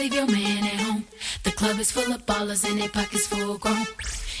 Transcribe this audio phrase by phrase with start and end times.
[0.00, 1.04] leave your man at home.
[1.44, 3.86] The club is full of ballers and their pockets full grown.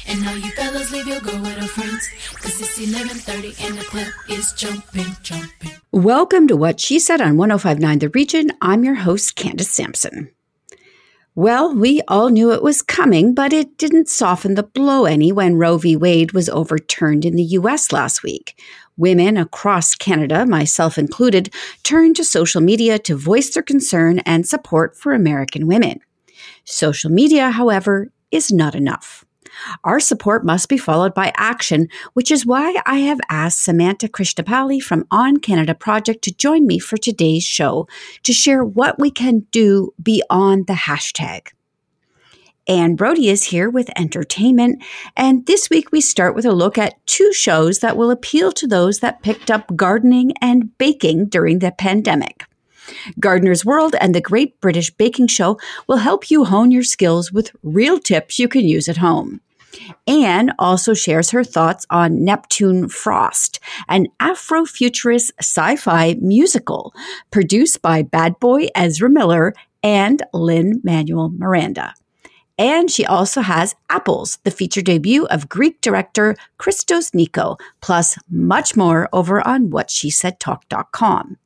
[0.08, 2.08] And all you fellas leave your girl with her friends.
[2.40, 5.72] Cause it's 11.30 and the club is jumping, jumping.
[5.92, 8.52] Welcome to What She Said on 1059 The Region.
[8.62, 10.30] I'm your host, Candace Sampson.
[11.40, 15.56] Well, we all knew it was coming, but it didn't soften the blow any when
[15.56, 15.96] Roe v.
[15.96, 17.92] Wade was overturned in the U.S.
[17.92, 18.60] last week.
[18.98, 21.50] Women across Canada, myself included,
[21.82, 26.00] turned to social media to voice their concern and support for American women.
[26.64, 29.24] Social media, however, is not enough.
[29.84, 34.80] Our support must be followed by action, which is why I have asked Samantha Krishnapalli
[34.80, 37.88] from On Canada Project to join me for today's show
[38.22, 41.48] to share what we can do beyond the hashtag.
[42.68, 44.82] Anne Brodie is here with entertainment,
[45.16, 48.66] and this week we start with a look at two shows that will appeal to
[48.66, 52.44] those that picked up gardening and baking during the pandemic.
[53.18, 57.52] Gardener's World and the Great British Baking Show will help you hone your skills with
[57.62, 59.40] real tips you can use at home.
[60.06, 66.92] Anne also shares her thoughts on Neptune Frost, an Afrofuturist sci fi musical
[67.30, 71.94] produced by bad boy Ezra Miller and Lin Manuel Miranda.
[72.58, 78.76] And she also has Apples, the feature debut of Greek director Christos Nikou, plus much
[78.76, 81.38] more over on whatshesaidtalk.com.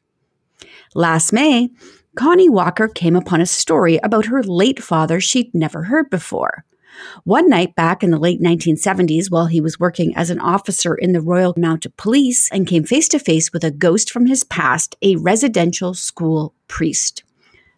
[0.97, 1.71] Last May,
[2.15, 6.65] Connie Walker came upon a story about her late father she'd never heard before.
[7.25, 11.11] One night back in the late 1970s, while he was working as an officer in
[11.11, 14.95] the Royal Mounted Police and came face to face with a ghost from his past,
[15.03, 17.25] a residential school priest.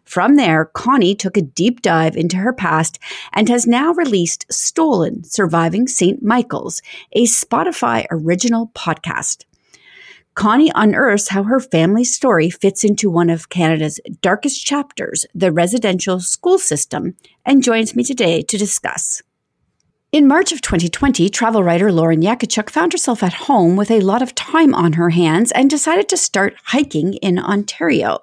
[0.03, 2.99] From there, Connie took a deep dive into her past
[3.33, 6.21] and has now released Stolen Surviving St.
[6.21, 9.45] Michael's, a Spotify original podcast.
[10.37, 16.19] Connie unearths how her family's story fits into one of Canada's darkest chapters, the residential
[16.19, 19.23] school system, and joins me today to discuss.
[20.11, 24.21] In March of 2020, travel writer Lauren Yakachuk found herself at home with a lot
[24.21, 28.19] of time on her hands and decided to start hiking in Ontario.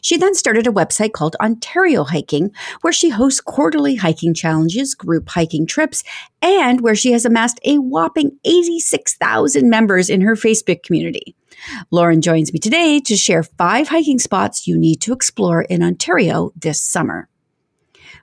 [0.00, 2.50] She then started a website called Ontario Hiking,
[2.80, 6.04] where she hosts quarterly hiking challenges, group hiking trips,
[6.42, 11.34] and where she has amassed a whopping 86,000 members in her Facebook community.
[11.90, 16.52] Lauren joins me today to share five hiking spots you need to explore in Ontario
[16.56, 17.28] this summer.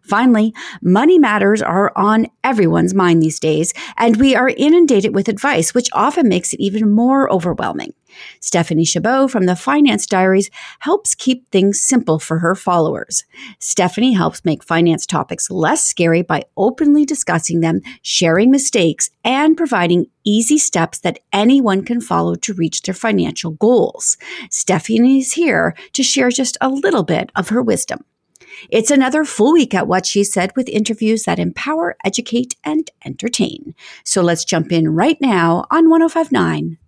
[0.04, 5.74] Finally, money matters are on everyone's mind these days, and we are inundated with advice,
[5.74, 7.94] which often makes it even more overwhelming.
[8.40, 10.50] Stephanie Chabot from the Finance Diaries
[10.80, 13.24] helps keep things simple for her followers.
[13.60, 20.08] Stephanie helps make finance topics less scary by openly discussing them, sharing mistakes, and providing
[20.24, 24.18] easy steps that anyone can follow to reach their financial goals.
[24.50, 28.04] Stephanie is here to share just a little bit of her wisdom.
[28.70, 33.76] It's another full week at What She Said with interviews that empower, educate, and entertain.
[34.04, 36.78] So let's jump in right now on 1059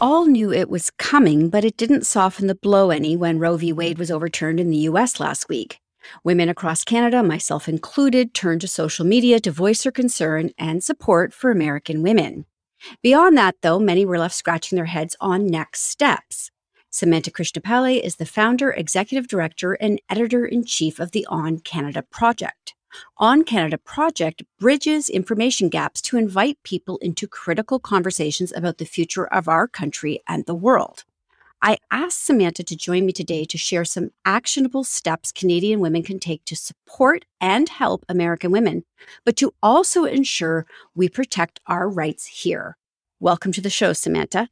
[0.00, 3.72] all knew it was coming, but it didn't soften the blow any when Roe v.
[3.72, 5.80] Wade was overturned in the US last week.
[6.22, 11.32] Women across Canada, myself included, turned to social media to voice their concern and support
[11.32, 12.46] for American women.
[13.02, 16.50] Beyond that, though, many were left scratching their heads on next steps.
[16.90, 22.04] Samantha Krishnapalli is the founder, executive director, and editor in chief of the On Canada
[22.10, 22.74] Project.
[23.18, 29.26] On Canada Project bridges information gaps to invite people into critical conversations about the future
[29.26, 31.04] of our country and the world.
[31.62, 36.18] I asked Samantha to join me today to share some actionable steps Canadian women can
[36.18, 38.84] take to support and help American women,
[39.24, 42.76] but to also ensure we protect our rights here.
[43.18, 44.50] Welcome to the show, Samantha.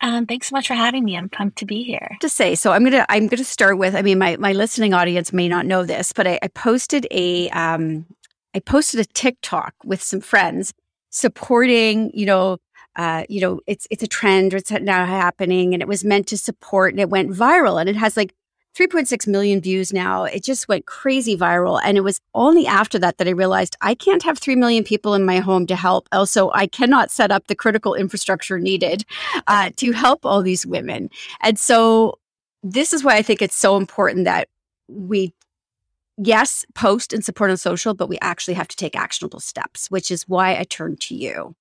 [0.00, 1.16] Um, thanks so much for having me.
[1.16, 2.16] I'm pumped to be here.
[2.20, 3.94] To say so, I'm gonna I'm gonna start with.
[3.94, 7.48] I mean, my my listening audience may not know this, but I, I posted a
[7.50, 8.06] um,
[8.54, 10.72] I posted a TikTok with some friends
[11.10, 12.12] supporting.
[12.14, 12.58] You know,
[12.96, 14.54] uh, you know, it's it's a trend.
[14.54, 17.96] It's now happening, and it was meant to support, and it went viral, and it
[17.96, 18.34] has like
[18.76, 20.24] 3.6 million views now.
[20.24, 21.80] It just went crazy viral.
[21.82, 25.14] And it was only after that that I realized I can't have 3 million people
[25.14, 26.08] in my home to help.
[26.12, 29.04] Also, I cannot set up the critical infrastructure needed
[29.46, 31.10] uh, to help all these women.
[31.40, 32.18] And so,
[32.62, 34.48] this is why I think it's so important that
[34.88, 35.32] we,
[36.16, 40.10] yes, post and support on social, but we actually have to take actionable steps, which
[40.10, 41.54] is why I turned to you.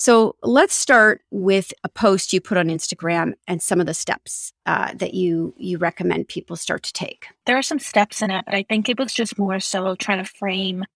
[0.00, 4.54] So let's start with a post you put on Instagram and some of the steps
[4.64, 7.26] uh, that you you recommend people start to take.
[7.44, 10.24] There are some steps in it, but I think it was just more so trying
[10.24, 10.86] to frame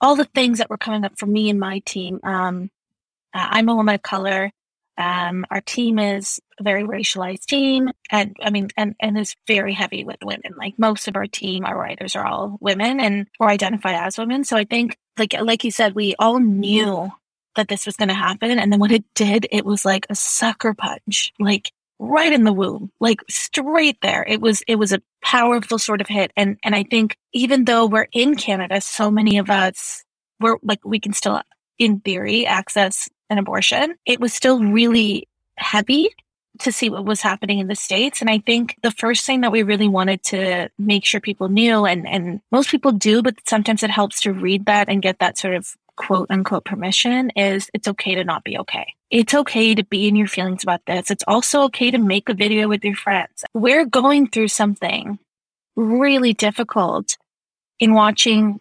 [0.00, 2.20] all the things that were coming up for me and my team.
[2.22, 2.70] Um,
[3.34, 4.50] uh, I'm a woman of color.
[4.96, 9.74] Um, our team is a very racialized team, and I mean, and and is very
[9.74, 10.54] heavy with women.
[10.56, 14.42] Like most of our team, our writers are all women and or identify as women.
[14.44, 17.12] So I think, like like you said, we all knew
[17.56, 20.14] that this was going to happen, and then when it did, it was like a
[20.14, 24.24] sucker punch, like right in the womb, like straight there.
[24.28, 27.86] It was it was a powerful sort of hit, and and I think even though
[27.86, 30.04] we're in Canada, so many of us
[30.40, 31.42] we're like we can still,
[31.78, 36.08] in theory, access an abortion, it was still really heavy
[36.60, 38.20] to see what was happening in the States.
[38.20, 41.84] And I think the first thing that we really wanted to make sure people knew,
[41.84, 45.38] and, and most people do, but sometimes it helps to read that and get that
[45.38, 45.68] sort of
[45.98, 48.94] quote unquote permission is it's okay to not be okay.
[49.10, 51.10] It's okay to be in your feelings about this.
[51.10, 53.44] It's also okay to make a video with your friends.
[53.52, 55.18] We're going through something
[55.76, 57.16] really difficult
[57.78, 58.60] in watching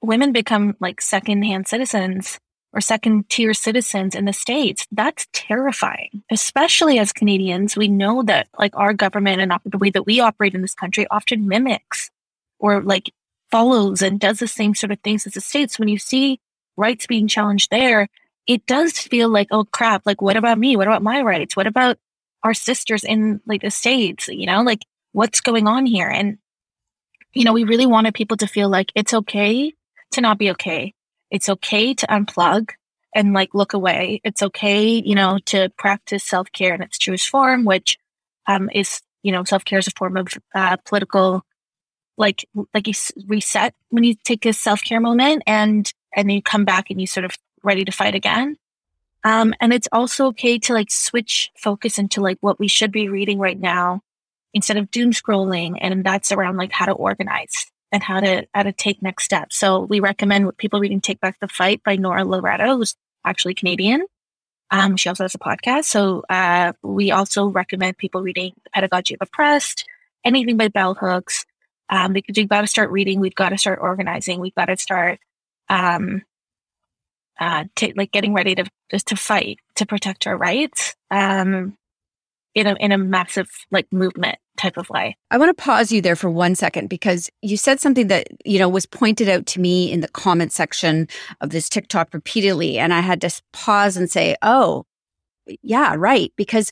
[0.00, 2.38] women become like secondhand citizens
[2.72, 4.86] or second tier citizens in the States.
[4.90, 7.76] That's terrifying, especially as Canadians.
[7.76, 11.06] We know that like our government and the way that we operate in this country
[11.10, 12.10] often mimics
[12.58, 13.12] or like
[13.50, 15.78] follows and does the same sort of things as the States.
[15.78, 16.40] When you see
[16.76, 18.08] rights being challenged there,
[18.46, 20.76] it does feel like, oh crap, like what about me?
[20.76, 21.56] What about my rights?
[21.56, 21.98] What about
[22.42, 24.28] our sisters in like the States?
[24.28, 24.80] You know, like
[25.12, 26.08] what's going on here?
[26.08, 26.38] And,
[27.34, 29.74] you know, we really wanted people to feel like it's okay
[30.12, 30.94] to not be okay
[31.32, 32.70] it's okay to unplug
[33.14, 34.20] and like look away.
[34.22, 37.98] It's okay, you know, to practice self care in its truest form, which
[38.46, 41.42] um, is, you know, self care is a form of uh, political,
[42.18, 42.92] like, like you
[43.26, 47.00] reset when you take a self care moment and, and then you come back and
[47.00, 48.56] you sort of ready to fight again.
[49.24, 53.08] Um, and it's also okay to like switch focus into like what we should be
[53.08, 54.00] reading right now
[54.52, 55.78] instead of doom scrolling.
[55.80, 59.56] And that's around like how to organize and how to how to take next steps.
[59.56, 64.04] So we recommend people reading "Take Back the Fight" by Nora Loreto, who's actually Canadian.
[64.70, 65.84] Um, she also has a podcast.
[65.84, 69.84] So uh, we also recommend people reading "The Pedagogy of Oppressed,"
[70.24, 71.44] anything by Bell Hooks,
[71.90, 73.20] um, because we've got to start reading.
[73.20, 74.40] We've got to start organizing.
[74.40, 75.20] We've got to start
[75.72, 76.22] um,
[77.40, 80.94] uh, t- like getting ready to just to fight to protect our rights.
[81.10, 81.76] Um,
[82.54, 85.16] in a in a massive like movement type of way.
[85.30, 88.58] I want to pause you there for one second because you said something that, you
[88.58, 91.08] know, was pointed out to me in the comment section
[91.40, 92.78] of this TikTok repeatedly.
[92.78, 94.84] And I had to pause and say, oh,
[95.62, 96.32] yeah, right.
[96.36, 96.70] Because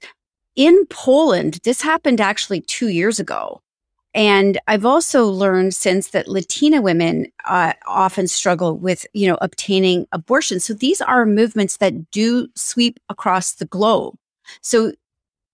[0.56, 3.62] in Poland, this happened actually two years ago.
[4.12, 10.06] And I've also learned since that Latina women uh, often struggle with, you know, obtaining
[10.10, 10.58] abortion.
[10.58, 14.16] So these are movements that do sweep across the globe.
[14.62, 14.92] So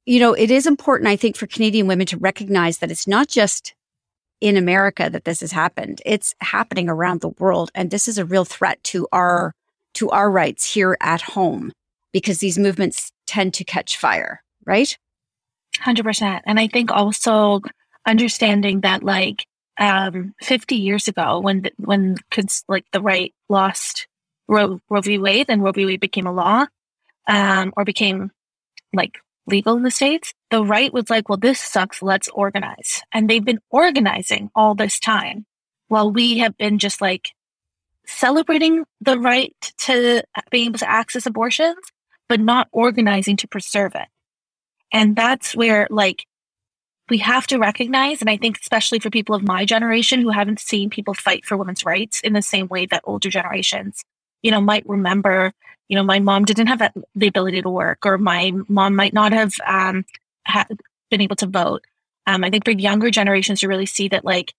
[0.07, 3.29] you know, it is important, I think, for Canadian women to recognize that it's not
[3.29, 3.75] just
[4.41, 6.01] in America that this has happened.
[6.07, 7.71] It's happening around the world.
[7.75, 9.53] And this is a real threat to our,
[9.95, 11.73] to our rights here at home
[12.13, 14.97] because these movements tend to catch fire, right?
[15.81, 16.41] 100%.
[16.47, 17.61] And I think also
[18.07, 19.47] understanding that like,
[19.79, 22.17] um, 50 years ago when, the, when
[22.69, 24.07] like the right lost
[24.49, 25.19] Roe, Roe v.
[25.19, 25.85] Wade and Roe v.
[25.85, 26.67] Wade became a law,
[27.27, 28.31] um, or became
[28.93, 32.03] like legal in the States, the right was like, well, this sucks.
[32.03, 33.03] Let's organize.
[33.13, 35.47] And they've been organizing all this time
[35.89, 37.31] while we have been just like
[38.07, 41.77] celebrating the right to being able to access abortions,
[42.29, 44.09] but not organizing to preserve it.
[44.93, 46.27] And that's where like
[47.09, 50.61] we have to recognize, and I think especially for people of my generation who haven't
[50.61, 54.03] seen people fight for women's rights in the same way that older generations,
[54.43, 55.53] you know, might remember
[55.89, 59.33] you know, my mom didn't have the ability to work, or my mom might not
[59.33, 60.05] have um,
[60.47, 60.67] ha-
[61.11, 61.85] been able to vote.
[62.27, 64.53] Um, I think for younger generations to really see that, like,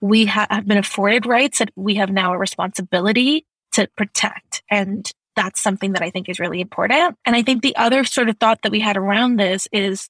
[0.00, 4.62] we ha- have been afforded rights that we have now a responsibility to protect.
[4.70, 7.16] And that's something that I think is really important.
[7.24, 10.08] And I think the other sort of thought that we had around this is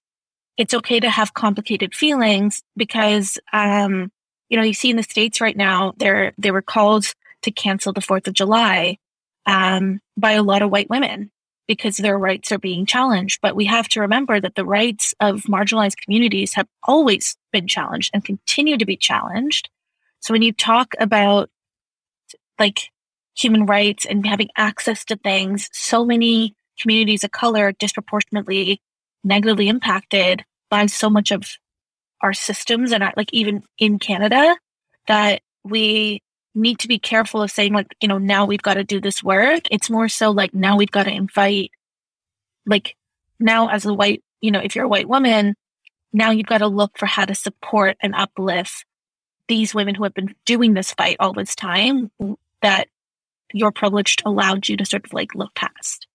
[0.57, 4.11] it's okay to have complicated feelings because, um,
[4.49, 7.93] you know, you see in the States right now, they're, they were called to cancel
[7.93, 8.99] the 4th of July
[9.47, 11.31] um, by a lot of white women
[11.67, 13.41] because their rights are being challenged.
[13.43, 18.11] But we have to remember that the rights of marginalized communities have always been challenged
[18.15, 19.69] and continue to be challenged.
[20.21, 21.51] So when you talk about
[22.59, 22.91] like
[23.37, 28.81] human rights and having access to things, so many communities of color disproportionately
[29.27, 31.45] negatively impacted by so much of
[32.23, 34.57] our systems and like even in Canada
[35.07, 36.23] that we
[36.55, 39.23] need to be careful of saying like, you know, now we've got to do this
[39.23, 39.65] work.
[39.71, 41.71] It's more so like now we've got to invite,
[42.65, 42.97] like
[43.39, 45.55] now as a white, you know, if you're a white woman,
[46.13, 48.85] now you've got to look for how to support and uplift
[49.49, 52.11] these women who have been doing this fight all this time
[52.63, 52.89] that
[53.53, 56.07] your privilege allowed you to sort of like look past.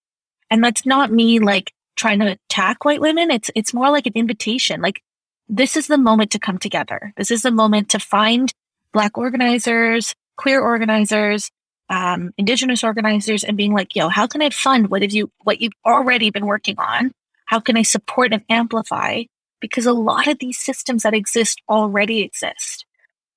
[0.49, 3.31] And that's not me like trying to attack white women.
[3.31, 4.81] It's, it's more like an invitation.
[4.81, 5.01] Like
[5.47, 7.13] this is the moment to come together.
[7.17, 8.51] This is the moment to find
[8.93, 11.51] black organizers, queer organizers,
[11.89, 15.59] um, indigenous organizers and being like, yo, how can I fund what have you, what
[15.59, 17.11] you've already been working on?
[17.45, 19.23] How can I support and amplify?
[19.59, 22.85] Because a lot of these systems that exist already exist.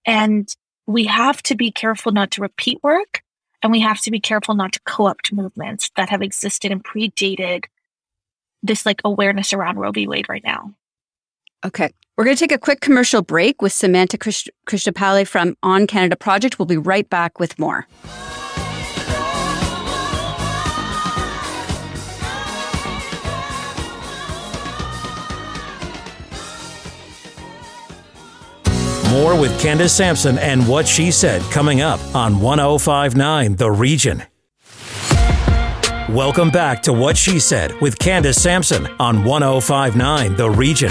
[0.07, 0.49] And
[0.87, 3.23] we have to be careful not to repeat work
[3.63, 7.65] and we have to be careful not to co-opt movements that have existed and predated
[8.65, 10.09] this like awareness around Roe v.
[10.09, 10.75] Wade right now.
[11.65, 11.91] Okay.
[12.17, 16.59] We're going to take a quick commercial break with Samantha Krishnapalli from On Canada Project.
[16.59, 17.89] We'll be right back with more.
[29.11, 34.25] More with Candace Sampson and what she said coming up on 1059 The Region.
[36.11, 40.91] Welcome back to What She Said with Candace Sampson on 1059 The Region.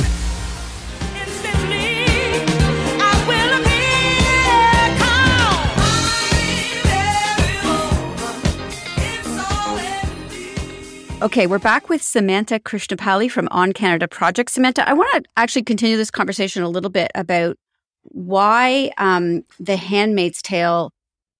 [11.21, 14.49] Okay, we're back with Samantha Krishnapalli from On Canada Project.
[14.49, 17.55] Samantha, I want to actually continue this conversation a little bit about
[18.01, 20.91] why um, the Handmaid's Tale,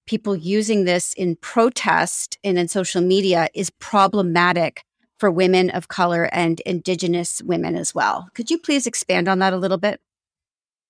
[0.06, 4.84] people using this in protest and in social media, is problematic
[5.18, 8.28] for women of color and Indigenous women as well.
[8.34, 10.00] Could you please expand on that a little bit?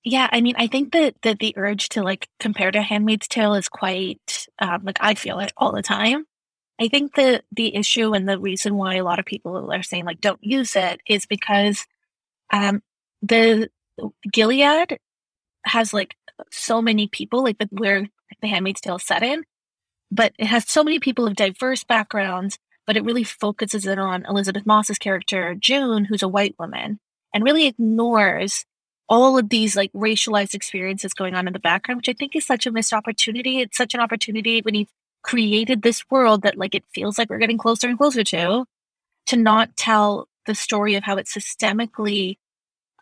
[0.02, 3.54] Yeah, I mean, I think that, that the urge to like compare to Handmaid's Tale
[3.54, 6.26] is quite um, like I feel it all the time.
[6.78, 10.04] I think the the issue and the reason why a lot of people are saying
[10.04, 11.87] like don't use it is because
[12.52, 12.83] um,
[13.23, 13.71] the
[14.30, 14.99] Gilead
[15.64, 16.16] has like
[16.50, 18.09] so many people like the, where
[18.41, 19.45] the Handmaid's Tale set in,
[20.11, 22.59] but it has so many people of diverse backgrounds.
[22.87, 27.00] But it really focuses it on Elisabeth Moss's character June, who's a white woman,
[27.33, 28.67] and really ignores
[29.09, 32.47] all of these like racialized experiences going on in the background, which I think is
[32.47, 33.61] such a missed opportunity.
[33.61, 37.38] It's such an opportunity when you've created this world that like it feels like we're
[37.38, 38.67] getting closer and closer to
[39.26, 42.37] to not tell the story of how it's systemically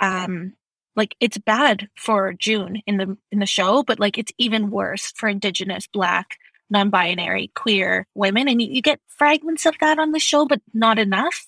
[0.01, 0.55] um
[0.97, 5.13] like it's bad for June in the in the show, but like it's even worse
[5.13, 6.37] for indigenous black,
[6.71, 8.49] non-binary, queer women.
[8.49, 11.47] And you, you get fragments of that on the show, but not enough.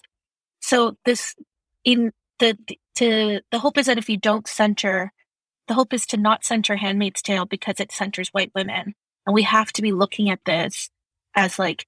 [0.61, 1.35] So this
[1.85, 2.59] in the
[2.97, 5.13] to the hope is that if you don't center
[5.67, 8.95] the hope is to not center Handmaid's Tale because it centers white women.
[9.27, 10.91] And we have to be looking at this
[11.35, 11.87] as like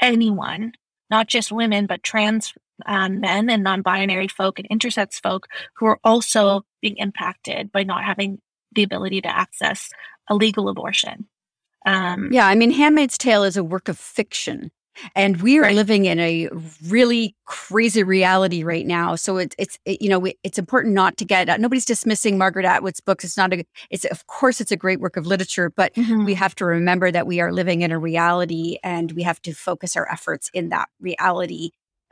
[0.00, 0.72] anyone,
[1.10, 2.52] not just women, but trans
[2.86, 8.04] um, men and non-binary folk and intersex folk who are also being impacted by not
[8.04, 8.38] having
[8.72, 9.90] the ability to access
[10.28, 11.26] a legal abortion.
[11.86, 14.70] Um, yeah, I mean, Handmaid's Tale is a work of fiction.
[15.14, 15.74] And we are right.
[15.74, 16.48] living in a
[16.86, 19.16] really crazy reality right now.
[19.16, 23.00] So it's it's it, you know it's important not to get nobody's dismissing Margaret Atwood's
[23.00, 23.24] books.
[23.24, 26.24] It's not a it's of course it's a great work of literature, but mm-hmm.
[26.24, 29.52] we have to remember that we are living in a reality, and we have to
[29.52, 31.70] focus our efforts in that reality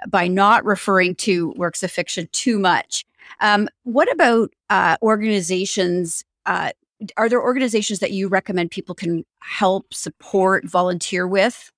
[0.08, 3.04] by not referring to works of fiction too much.
[3.40, 6.24] Um, what about uh, organizations?
[6.46, 6.70] Uh,
[7.16, 11.72] are there organizations that you recommend people can help, support, volunteer with?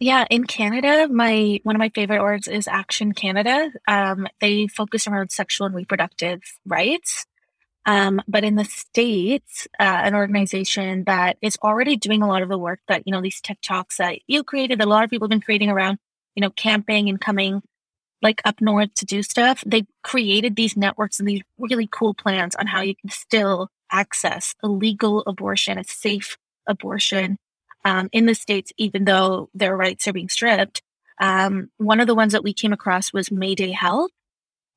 [0.00, 3.70] Yeah, in Canada, my one of my favorite orgs is Action Canada.
[3.88, 7.26] Um, they focus around sexual and reproductive rights.
[7.84, 12.48] Um, but in the states, uh, an organization that is already doing a lot of
[12.48, 15.30] the work that you know these TikToks that you created, a lot of people have
[15.30, 15.98] been creating around
[16.38, 17.60] you know camping and coming
[18.22, 19.64] like up north to do stuff.
[19.66, 24.54] They created these networks and these really cool plans on how you can still access
[24.62, 27.38] a legal abortion, a safe abortion
[27.84, 30.80] um, in the States, even though their rights are being stripped.
[31.20, 34.12] Um, one of the ones that we came across was Mayday Health.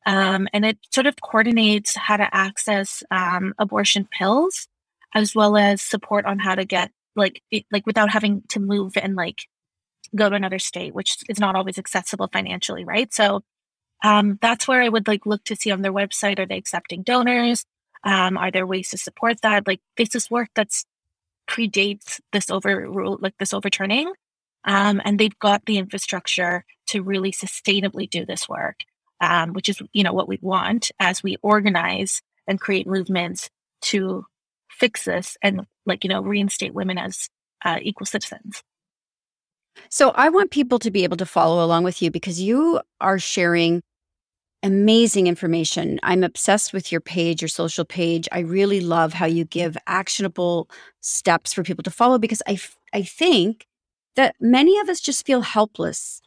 [0.08, 4.68] Um, and it sort of coordinates how to access um, abortion pills
[5.14, 8.94] as well as support on how to get like it, like without having to move
[8.98, 9.48] and like
[10.16, 13.14] go to another state, which is not always accessible financially, right?
[13.14, 13.42] So
[14.04, 17.04] um, that's where I would like look to see on their website: are they accepting
[17.04, 17.66] donors?
[18.04, 19.68] Um, are there ways to support that?
[19.68, 20.86] Like this is work that's
[21.50, 24.12] predates this overrule, like this overturning.
[24.64, 28.78] Um, and they've got the infrastructure to really sustainably do this work,
[29.20, 33.50] um, which is, you know, what we want as we organize and create movements
[33.82, 34.26] to
[34.70, 37.30] fix this and like you know reinstate women as
[37.64, 38.64] uh, equal citizens.
[39.90, 43.20] So I want people to be able to follow along with you because you are
[43.20, 43.82] sharing
[44.64, 46.00] amazing information.
[46.04, 48.28] I'm obsessed with your page, your social page.
[48.32, 50.70] I really love how you give actionable
[51.02, 52.60] steps for people to follow because I,
[52.94, 53.66] I think
[54.16, 56.22] that many of us just feel helpless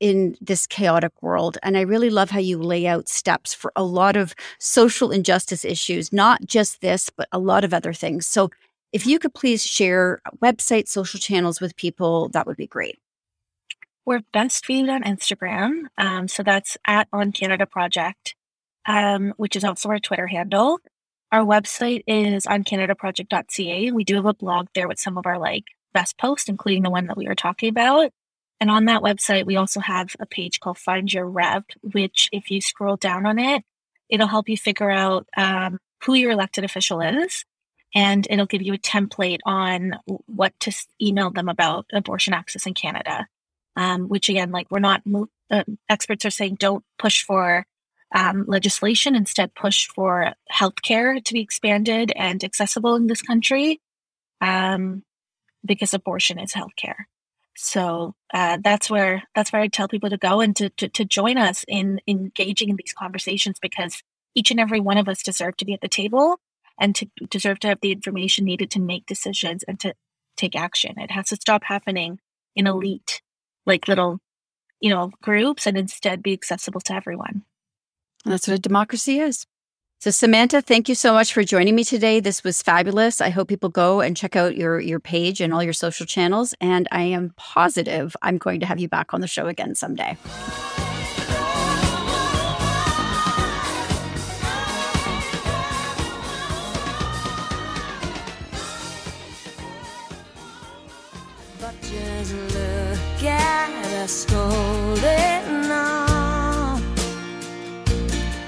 [0.00, 1.58] in this chaotic world.
[1.62, 5.64] And I really love how you lay out steps for a lot of social injustice
[5.64, 8.26] issues, not just this, but a lot of other things.
[8.26, 8.50] So
[8.94, 13.00] if you could please share websites, social channels with people, that would be great.
[14.06, 15.86] We're best viewed on Instagram.
[15.98, 18.36] Um, so that's at On Canada Project,
[18.86, 20.78] um, which is also our Twitter handle.
[21.32, 23.90] Our website is oncanadaproject.ca.
[23.90, 26.90] We do have a blog there with some of our like best posts, including the
[26.90, 28.12] one that we were talking about.
[28.60, 32.48] And on that website, we also have a page called Find Your Rev, which if
[32.48, 33.64] you scroll down on it,
[34.08, 37.44] it'll help you figure out um, who your elected official is.
[37.94, 39.92] And it'll give you a template on
[40.26, 43.28] what to email them about abortion access in Canada
[43.76, 45.02] um, which again, like we're not,
[45.50, 47.66] uh, experts are saying don't push for
[48.14, 53.80] um, legislation, instead push for healthcare to be expanded and accessible in this country
[54.40, 55.02] um,
[55.64, 57.06] because abortion is healthcare.
[57.56, 61.04] So uh, that's where that's where I tell people to go and to, to, to
[61.04, 64.02] join us in engaging in these conversations because
[64.34, 66.40] each and every one of us deserve to be at the table
[66.78, 69.94] and to deserve to have the information needed to make decisions and to
[70.36, 70.98] take action.
[70.98, 72.18] It has to stop happening
[72.56, 73.22] in elite
[73.66, 74.18] like little,
[74.80, 77.44] you know, groups and instead be accessible to everyone.
[78.24, 79.46] That's what a democracy is.
[80.00, 82.20] So Samantha, thank you so much for joining me today.
[82.20, 83.20] This was fabulous.
[83.20, 86.54] I hope people go and check out your your page and all your social channels
[86.60, 90.16] and I am positive I'm going to have you back on the show again someday.
[104.04, 106.82] Us holding on.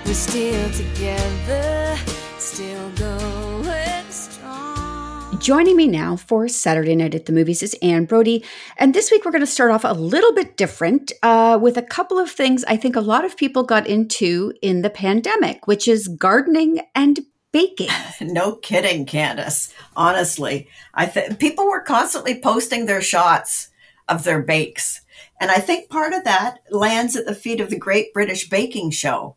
[0.04, 1.96] We're still together,
[2.36, 5.38] still going strong.
[5.38, 8.44] Joining me now for Saturday Night at the Movies is Anne Brodie.
[8.76, 11.82] And this week we're going to start off a little bit different uh, with a
[11.82, 15.88] couple of things I think a lot of people got into in the pandemic, which
[15.88, 17.20] is gardening and
[17.52, 17.88] baking.
[18.20, 19.72] no kidding, Candace.
[19.96, 23.70] Honestly, I think people were constantly posting their shots
[24.06, 25.00] of their bakes.
[25.40, 28.90] And I think part of that lands at the feet of the Great British Baking
[28.90, 29.36] Show,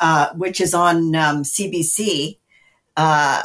[0.00, 2.38] uh, which is on um, CBC
[2.96, 3.42] uh,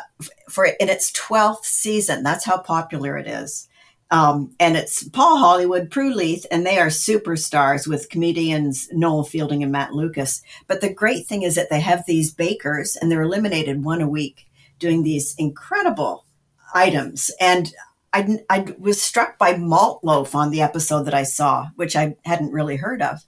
[0.50, 2.24] for in its 12th season.
[2.24, 3.68] That's how popular it is.
[4.12, 9.64] Um, and it's Paul Hollywood, Prue Leith, and they are superstars with comedians Noel Fielding
[9.64, 10.42] and Matt Lucas.
[10.68, 14.08] But the great thing is that they have these bakers and they're eliminated one a
[14.08, 14.46] week
[14.78, 16.26] doing these incredible
[16.74, 17.32] items.
[17.40, 17.74] And
[18.16, 22.16] I, I was struck by malt loaf on the episode that I saw, which I
[22.24, 23.20] hadn't really heard of.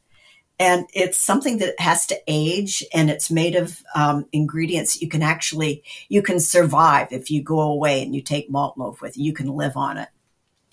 [0.60, 5.22] And it's something that has to age and it's made of um, ingredients you can
[5.22, 9.26] actually, you can survive if you go away and you take malt loaf with you,
[9.26, 10.08] you can live on it.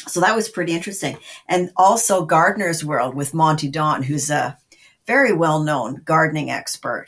[0.06, 1.18] So that was pretty interesting.
[1.48, 4.56] And also Gardener's World with Monty Don, who's a
[5.08, 7.06] very well known gardening expert.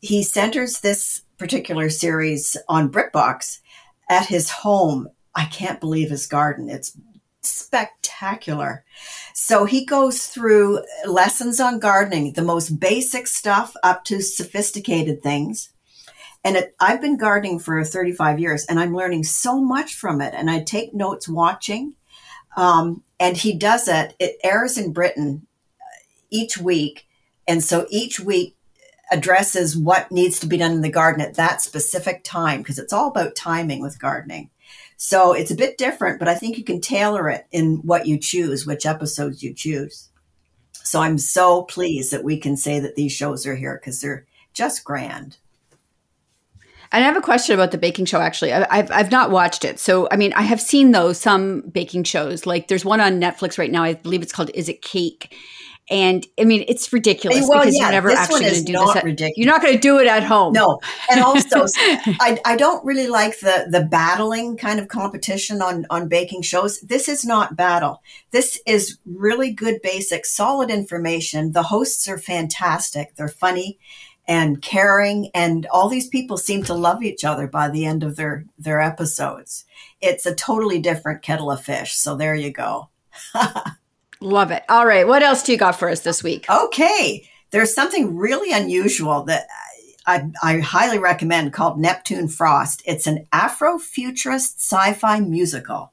[0.00, 3.60] He centers this particular series on BritBox
[4.10, 6.68] at his home I can't believe his garden.
[6.68, 6.98] It's
[7.42, 8.84] spectacular.
[9.34, 15.70] So he goes through lessons on gardening, the most basic stuff up to sophisticated things.
[16.42, 20.34] And it, I've been gardening for 35 years and I'm learning so much from it.
[20.34, 21.94] And I take notes watching.
[22.56, 24.16] Um, and he does it.
[24.18, 25.46] It airs in Britain
[25.80, 27.06] uh, each week.
[27.46, 28.56] And so each week
[29.12, 32.92] addresses what needs to be done in the garden at that specific time because it's
[32.92, 34.50] all about timing with gardening.
[35.00, 38.18] So it's a bit different, but I think you can tailor it in what you
[38.18, 40.08] choose, which episodes you choose.
[40.72, 44.26] So I'm so pleased that we can say that these shows are here because they're
[44.54, 45.38] just grand.
[46.90, 48.20] And I have a question about the baking show.
[48.20, 52.04] Actually, I've I've not watched it, so I mean, I have seen though some baking
[52.04, 52.46] shows.
[52.46, 53.84] Like there's one on Netflix right now.
[53.84, 55.36] I believe it's called "Is It Cake,"
[55.90, 58.96] And I mean, it's ridiculous well, because yeah, you're never actually going to do this.
[58.96, 59.38] At, ridiculous.
[59.38, 60.52] You're not going to do it at home.
[60.52, 65.86] No, and also, I, I don't really like the the battling kind of competition on
[65.88, 66.80] on baking shows.
[66.82, 68.02] This is not battle.
[68.32, 71.52] This is really good, basic, solid information.
[71.52, 73.16] The hosts are fantastic.
[73.16, 73.78] They're funny
[74.26, 78.16] and caring, and all these people seem to love each other by the end of
[78.16, 79.64] their their episodes.
[80.02, 81.94] It's a totally different kettle of fish.
[81.94, 82.90] So there you go.
[84.20, 84.64] Love it.
[84.68, 85.06] All right.
[85.06, 86.46] What else do you got for us this week?
[86.50, 87.28] Okay.
[87.50, 89.46] There's something really unusual that
[90.06, 92.82] I, I highly recommend called Neptune Frost.
[92.84, 95.92] It's an Afrofuturist sci-fi musical.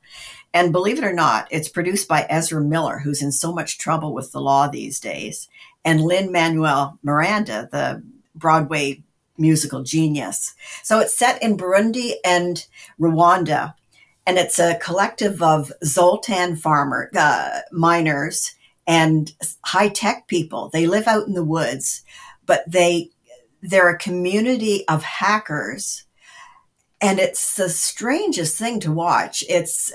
[0.54, 4.14] And believe it or not, it's produced by Ezra Miller, who's in so much trouble
[4.14, 5.50] with the law these days,
[5.84, 8.02] and Lin-Manuel Miranda, the
[8.34, 9.04] Broadway
[9.38, 10.56] musical genius.
[10.82, 12.66] So it's set in Burundi and
[12.98, 13.74] Rwanda,
[14.26, 18.56] and it's a collective of coltan farmer uh, miners
[18.88, 19.34] and
[19.64, 20.70] high tech people.
[20.70, 22.04] They live out in the woods,
[22.46, 23.12] but they
[23.62, 26.06] they're a community of hackers,
[27.02, 29.44] and it's the strangest thing to watch.
[29.50, 29.92] It's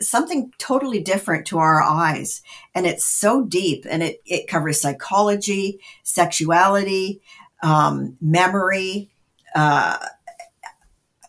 [0.00, 2.42] something totally different to our eyes.
[2.74, 7.22] And it's so deep and it, it covers psychology, sexuality,
[7.62, 9.10] um, memory.
[9.54, 9.98] Uh,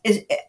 [0.05, 0.39] it, it,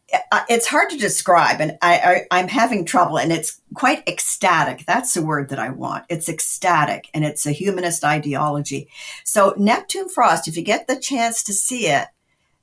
[0.51, 4.85] it's hard to describe, and I, I, I'm having trouble, and it's quite ecstatic.
[4.87, 6.05] That's the word that I want.
[6.11, 8.89] It's ecstatic, and it's a humanist ideology.
[9.25, 12.07] So, Neptune Frost, if you get the chance to see it,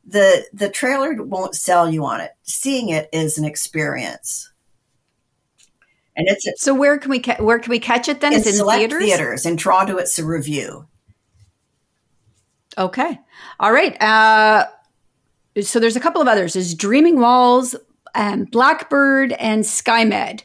[0.05, 2.31] the the trailer won't sell you on it.
[2.43, 4.51] Seeing it is an experience.
[6.15, 8.33] And it's a, so where can we ca- where can we catch it then?
[8.33, 9.03] It's in select theaters?
[9.03, 9.97] theaters in Toronto.
[9.97, 10.87] It's a review.
[12.77, 13.19] Okay,
[13.59, 13.99] all right.
[13.99, 14.67] Uh,
[15.61, 16.53] so there's a couple of others.
[16.53, 17.75] There's Dreaming Walls,
[18.15, 20.43] um, Blackbird, and SkyMed.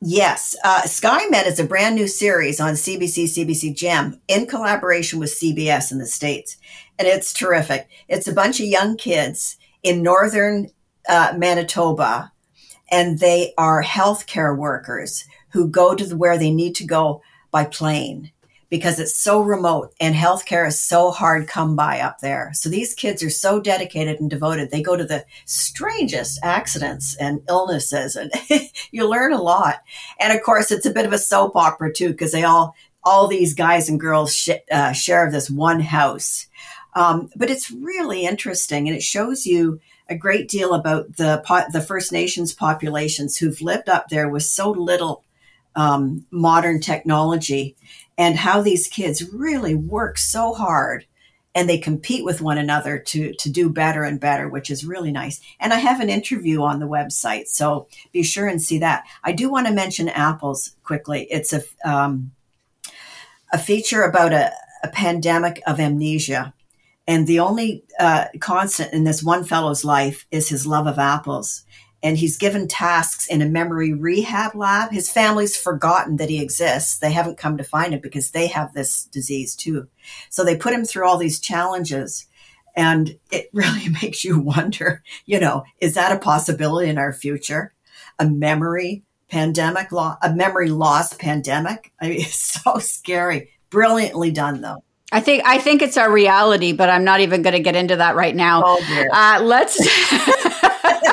[0.00, 5.34] Yes, uh, SkyMed is a brand new series on CBC, CBC Gem in collaboration with
[5.34, 6.56] CBS in the States.
[6.98, 7.88] And it's terrific.
[8.06, 10.68] It's a bunch of young kids in northern
[11.08, 12.32] uh, Manitoba
[12.90, 17.64] and they are healthcare workers who go to the, where they need to go by
[17.64, 18.30] plane
[18.70, 22.50] because it's so remote and healthcare is so hard come by up there.
[22.54, 24.70] So these kids are so dedicated and devoted.
[24.70, 28.30] They go to the strangest accidents and illnesses and
[28.90, 29.82] you learn a lot.
[30.20, 33.26] And of course, it's a bit of a soap opera too, because they all, all
[33.26, 36.46] these guys and girls sh- uh, share of this one house.
[36.94, 41.82] Um, but it's really interesting and it shows you a great deal about the the
[41.82, 45.22] First Nations populations who've lived up there with so little
[45.76, 47.76] um, modern technology,
[48.18, 51.06] and how these kids really work so hard
[51.54, 55.10] and they compete with one another to to do better and better, which is really
[55.10, 55.40] nice.
[55.58, 59.04] And I have an interview on the website, so be sure and see that.
[59.24, 61.26] I do want to mention apples quickly.
[61.30, 62.32] It's a um,
[63.52, 64.52] a feature about a,
[64.82, 66.52] a pandemic of amnesia
[67.08, 71.64] and the only uh, constant in this one fellow's life is his love of apples.
[72.02, 74.92] And he's given tasks in a memory rehab lab.
[74.92, 76.98] His family's forgotten that he exists.
[76.98, 79.88] They haven't come to find him because they have this disease too.
[80.30, 82.26] So they put him through all these challenges.
[82.76, 87.74] And it really makes you wonder, you know, is that a possibility in our future?
[88.18, 91.92] A memory pandemic, law, a memory loss pandemic?
[92.00, 93.50] I mean, it's so scary.
[93.70, 94.82] Brilliantly done, though.
[95.10, 97.96] I think I think it's our reality, but I'm not even going to get into
[97.96, 98.62] that right now.
[98.64, 99.78] Oh, uh, let's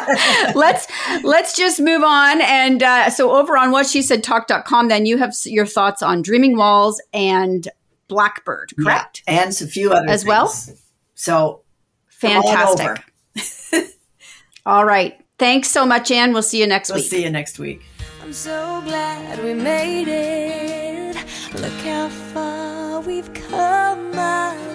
[0.55, 0.87] let's
[1.23, 2.41] let's just move on.
[2.41, 6.21] And uh, so over on what she said talk.com, then you have your thoughts on
[6.21, 7.67] Dreaming Walls and
[8.07, 9.23] Blackbird, correct?
[9.27, 10.27] Yeah, and a few other as things.
[10.27, 10.53] well.
[11.15, 11.61] So
[12.09, 13.03] fantastic.
[14.65, 15.19] All right.
[15.37, 16.33] Thanks so much, Anne.
[16.33, 17.07] We'll see you next we'll week.
[17.07, 17.81] See you next week.
[18.21, 21.15] I'm so glad we made it.
[21.53, 24.74] Look how far we've come, my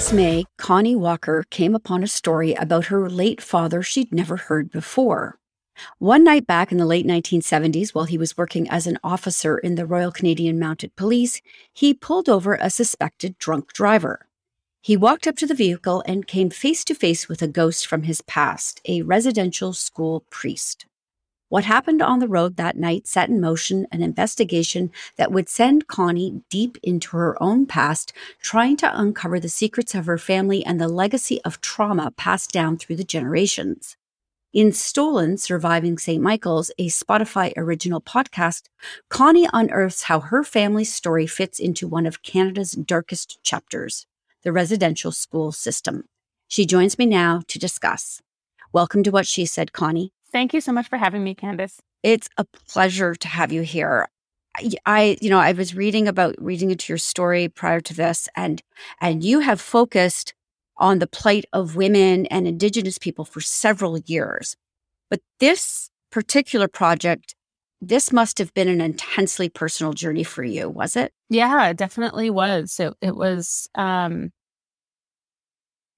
[0.00, 4.70] Last May, Connie Walker came upon a story about her late father she'd never heard
[4.70, 5.38] before.
[5.98, 9.74] One night back in the late 1970s, while he was working as an officer in
[9.74, 11.42] the Royal Canadian Mounted Police,
[11.74, 14.26] he pulled over a suspected drunk driver.
[14.80, 18.04] He walked up to the vehicle and came face to face with a ghost from
[18.04, 20.86] his past, a residential school priest.
[21.50, 25.88] What happened on the road that night set in motion an investigation that would send
[25.88, 30.80] Connie deep into her own past, trying to uncover the secrets of her family and
[30.80, 33.96] the legacy of trauma passed down through the generations.
[34.52, 36.22] In Stolen Surviving St.
[36.22, 38.68] Michael's, a Spotify original podcast,
[39.08, 44.06] Connie unearths how her family's story fits into one of Canada's darkest chapters
[44.44, 46.04] the residential school system.
[46.46, 48.22] She joins me now to discuss.
[48.72, 50.12] Welcome to What She Said, Connie.
[50.32, 51.80] Thank you so much for having me, Candace.
[52.02, 54.08] It's a pleasure to have you here.
[54.84, 58.62] I, you know, I was reading about reading into your story prior to this, and
[59.00, 60.34] and you have focused
[60.76, 64.56] on the plight of women and Indigenous people for several years.
[65.08, 67.34] But this particular project,
[67.80, 71.12] this must have been an intensely personal journey for you, was it?
[71.28, 72.80] Yeah, it definitely was.
[72.80, 74.30] It, it was, um,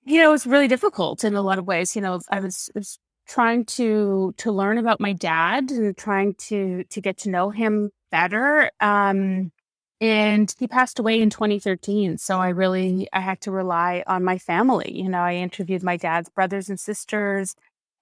[0.04, 1.94] you know, it was really difficult in a lot of ways.
[1.94, 2.98] You know, I was, was
[3.32, 7.90] trying to to learn about my dad and trying to to get to know him
[8.10, 8.70] better.
[8.78, 9.50] Um,
[10.02, 14.36] and he passed away in 2013 so i really i had to rely on my
[14.36, 17.54] family you know i interviewed my dad's brothers and sisters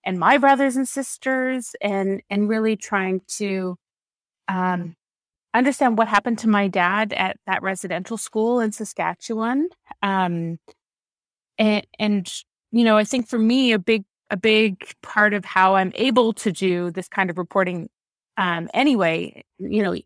[0.04, 3.76] and my brothers and sisters and and really trying to
[4.48, 4.96] um,
[5.52, 9.68] understand what happened to my dad at that residential school in saskatchewan
[10.02, 10.58] um,
[11.58, 12.32] and and
[12.72, 16.32] you know i think for me a big a big part of how i'm able
[16.32, 17.88] to do this kind of reporting
[18.36, 19.96] um, anyway you know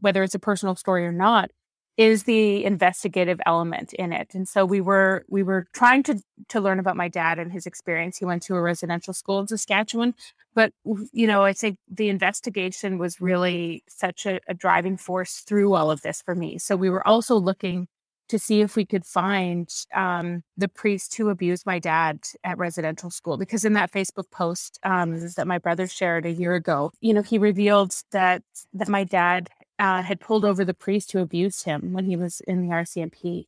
[0.00, 1.50] whether it's a personal story or not
[1.98, 4.34] is the investigative element in it.
[4.34, 7.66] And so we were we were trying to to learn about my dad and his
[7.66, 8.16] experience.
[8.16, 10.14] He went to a residential school in saskatchewan.
[10.54, 10.72] But
[11.12, 15.90] you know i think the investigation was really such a, a driving force through all
[15.90, 16.58] of this for me.
[16.58, 17.88] So we were also looking
[18.32, 23.10] to see if we could find um, the priest who abused my dad at residential
[23.10, 23.36] school.
[23.36, 27.20] Because in that Facebook post um, that my brother shared a year ago, you know,
[27.20, 28.42] he revealed that
[28.72, 32.40] that my dad uh, had pulled over the priest who abused him when he was
[32.48, 33.44] in the RCMP.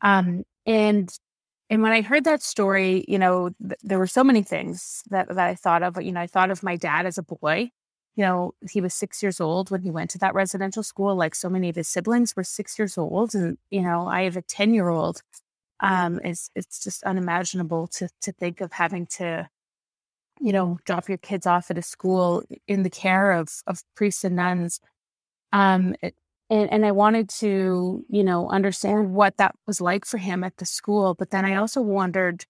[0.00, 1.08] Um, and
[1.70, 5.28] and when I heard that story, you know, th- there were so many things that
[5.28, 6.02] that I thought of.
[6.02, 7.70] You know, I thought of my dad as a boy
[8.16, 11.14] you know, he was six years old when he went to that residential school.
[11.16, 14.36] Like so many of his siblings were six years old, and you know, I have
[14.36, 15.22] a ten year old.
[15.80, 19.48] Um, it's it's just unimaginable to to think of having to,
[20.40, 24.24] you know, drop your kids off at a school in the care of of priests
[24.24, 24.80] and nuns.
[25.52, 26.14] Um, it,
[26.50, 30.56] and and I wanted to, you know, understand what that was like for him at
[30.58, 31.14] the school.
[31.14, 32.46] But then I also wondered,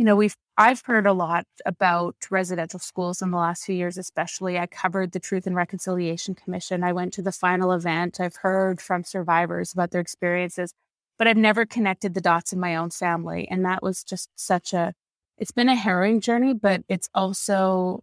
[0.00, 3.98] you know, we've I've heard a lot about residential schools in the last few years,
[3.98, 4.58] especially.
[4.58, 6.82] I covered the Truth and Reconciliation Commission.
[6.82, 8.18] I went to the final event.
[8.18, 10.72] I've heard from survivors about their experiences,
[11.18, 13.46] but I've never connected the dots in my own family.
[13.50, 14.94] And that was just such a,
[15.36, 18.02] it's been a harrowing journey, but it's also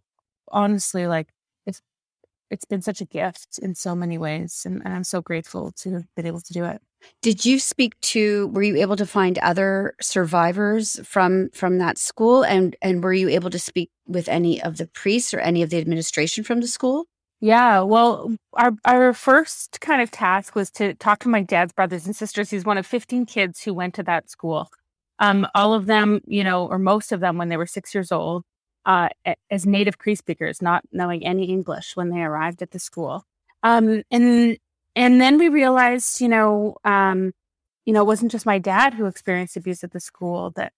[0.52, 1.30] honestly like
[2.50, 5.92] it's been such a gift in so many ways and, and, i'm so grateful to
[5.92, 6.80] have been able to do it.
[7.22, 12.42] Did you speak to were you able to find other survivors from from that school?
[12.42, 15.70] And and were you able to speak with any of the priests or any of
[15.70, 17.06] the administration from the school?
[17.40, 22.06] Yeah well our our first kind of task was to talk to my dad's brothers
[22.06, 22.50] and sisters.
[22.50, 24.68] He's one of 15 kids who went to that school.
[25.18, 28.12] Um all of them you know or most of them when they were six years
[28.12, 28.44] old
[28.86, 29.08] uh,
[29.50, 33.24] as native Cree speakers, not knowing any English when they arrived at the school.
[33.62, 34.58] Um, and
[34.96, 37.32] and then we realized, you know, um,
[37.84, 40.50] you know, it wasn't just my dad who experienced abuse at the school.
[40.56, 40.72] That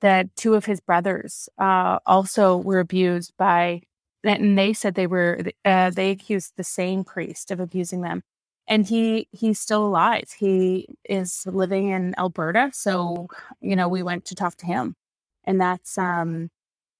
[0.00, 3.82] that two of his brothers uh, also were abused by,
[4.24, 8.22] and they said they were uh, they accused the same priest of abusing them.
[8.68, 10.30] And he he's still alive.
[10.38, 12.70] He is living in Alberta.
[12.74, 13.28] So
[13.60, 14.96] you know, we went to talk to him,
[15.44, 16.50] and that's um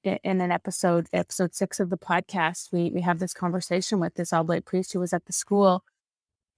[0.07, 4.33] in an episode, episode six of the podcast, we we have this conversation with this
[4.33, 5.85] oblate priest who was at the school.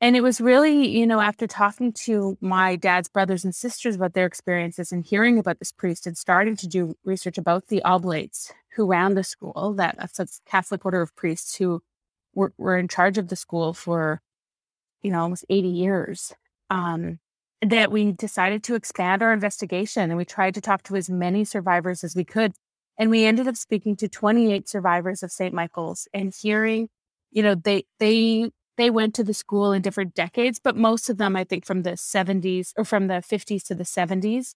[0.01, 4.15] And it was really, you know, after talking to my dad's brothers and sisters about
[4.15, 8.53] their experiences and hearing about this priest and starting to do research about the oblates
[8.77, 11.83] who ran the school, that that's a Catholic order of priests who
[12.35, 14.23] were, were in charge of the school for,
[15.03, 16.33] you know, almost 80 years.
[16.71, 17.19] Um,
[17.63, 21.45] that we decided to expand our investigation and we tried to talk to as many
[21.45, 22.53] survivors as we could
[22.99, 25.55] and we ended up speaking to 28 survivors of St.
[25.55, 26.89] Michael's and hearing,
[27.31, 31.19] you know, they they they went to the school in different decades, but most of
[31.19, 34.55] them, I think, from the 70s or from the 50s to the 70s.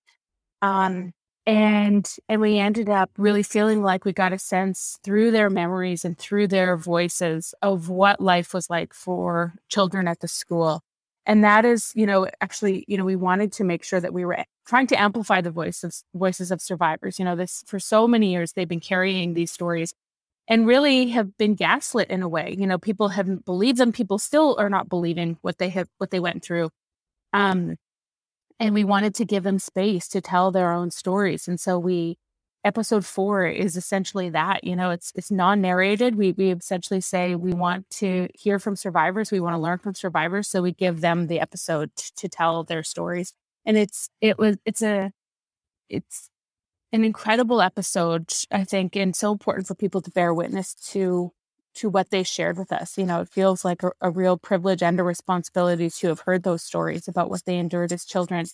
[0.62, 1.12] Um,
[1.46, 6.04] and and we ended up really feeling like we got a sense through their memories
[6.04, 10.82] and through their voices of what life was like for children at the school
[11.26, 14.24] and that is you know actually you know we wanted to make sure that we
[14.24, 17.18] were trying to amplify the voice of voices of survivors.
[17.18, 19.94] You know this for so many years they've been carrying these stories
[20.48, 22.54] and really have been gaslit in a way.
[22.58, 23.92] You know people haven't believed them.
[23.92, 26.70] People still are not believing what they have what they went through.
[27.32, 27.76] Um
[28.60, 31.48] and we wanted to give them space to tell their own stories.
[31.48, 32.16] And so we
[32.64, 36.14] episode four is essentially that you know it's it's non-narrated.
[36.16, 39.30] We we essentially say we want to hear from survivors.
[39.32, 42.64] We want to learn from survivors so we give them the episode t- to tell
[42.64, 43.32] their stories.
[43.64, 45.12] And it's it was it's a
[45.88, 46.28] it's
[46.92, 51.32] an incredible episode i think and so important for people to bear witness to
[51.74, 52.98] to what they shared with us.
[52.98, 56.42] You know it feels like a, a real privilege and a responsibility to have heard
[56.42, 58.46] those stories about what they endured as children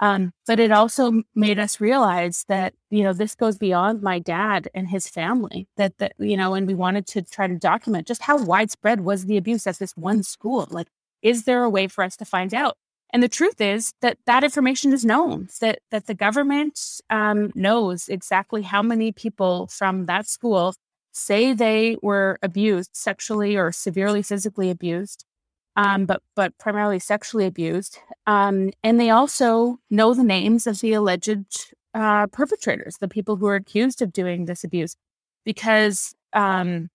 [0.00, 4.68] Um, but it also made us realize that, you know, this goes beyond my dad
[4.74, 8.22] and his family that, that, you know, and we wanted to try to document just
[8.22, 10.66] how widespread was the abuse at this one school.
[10.70, 10.88] Like,
[11.22, 12.76] is there a way for us to find out?
[13.12, 18.08] And the truth is that that information is known, that, that the government um, knows
[18.08, 20.74] exactly how many people from that school
[21.12, 25.24] say they were abused sexually or severely physically abused
[25.76, 27.98] um, but but primarily sexually abused.
[28.26, 33.46] Um, and they also know the names of the alleged uh, perpetrators, the people who
[33.46, 34.96] are accused of doing this abuse,
[35.44, 36.90] because um,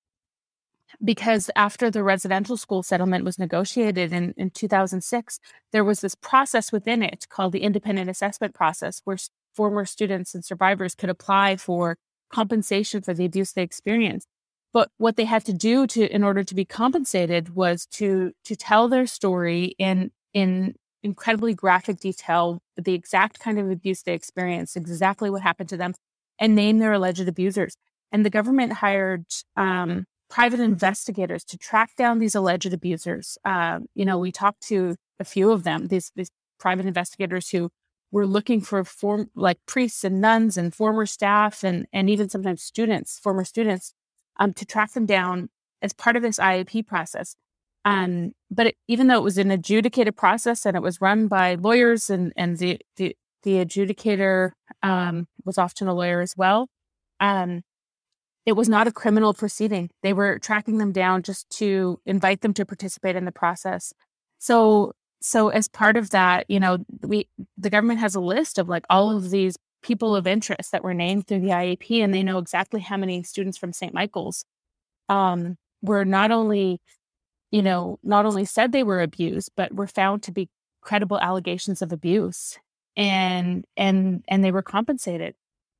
[1.03, 5.39] because after the residential school settlement was negotiated in, in 2006,
[5.71, 9.17] there was this process within it called the independent assessment process, where
[9.53, 11.97] former students and survivors could apply for
[12.29, 14.27] compensation for the abuse they experienced.
[14.71, 18.55] But what they had to do to in order to be compensated was to to
[18.55, 24.75] tell their story in in incredibly graphic detail, the exact kind of abuse they experienced,
[24.75, 25.93] exactly what happened to them,
[26.39, 27.75] and name their alleged abusers.
[28.11, 33.37] And the government hired um, private investigators to track down these alleged abusers.
[33.45, 36.29] Uh, you know, we talked to a few of them, these, these
[36.59, 37.69] private investigators who
[38.11, 42.63] were looking for form like priests and nuns and former staff and and even sometimes
[42.63, 43.93] students, former students
[44.39, 45.49] um, to track them down
[45.81, 47.35] as part of this IAP process.
[47.85, 51.55] Um, but it, even though it was an adjudicated process and it was run by
[51.55, 54.51] lawyers and, and the, the, the adjudicator
[54.83, 56.67] um, was often a lawyer as well,
[57.19, 57.61] um,
[58.45, 59.89] it was not a criminal proceeding.
[60.01, 63.93] They were tracking them down just to invite them to participate in the process.
[64.39, 68.69] So, so as part of that, you know, we the government has a list of
[68.69, 72.23] like all of these people of interest that were named through the IAP, and they
[72.23, 73.93] know exactly how many students from St.
[73.93, 74.45] Michael's
[75.07, 76.81] um, were not only,
[77.51, 80.49] you know, not only said they were abused, but were found to be
[80.81, 82.57] credible allegations of abuse,
[82.95, 85.35] and and and they were compensated.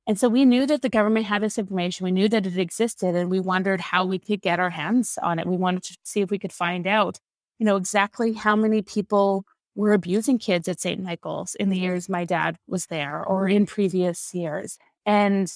[0.06, 2.04] And so we knew that the government had this information.
[2.04, 5.38] We knew that it existed, and we wondered how we could get our hands on
[5.38, 5.46] it.
[5.46, 7.18] We wanted to see if we could find out,
[7.58, 9.44] you know, exactly how many people
[9.80, 11.02] were abusing kids at St.
[11.02, 14.78] Michael's in the years my dad was there or in previous years.
[15.06, 15.52] And,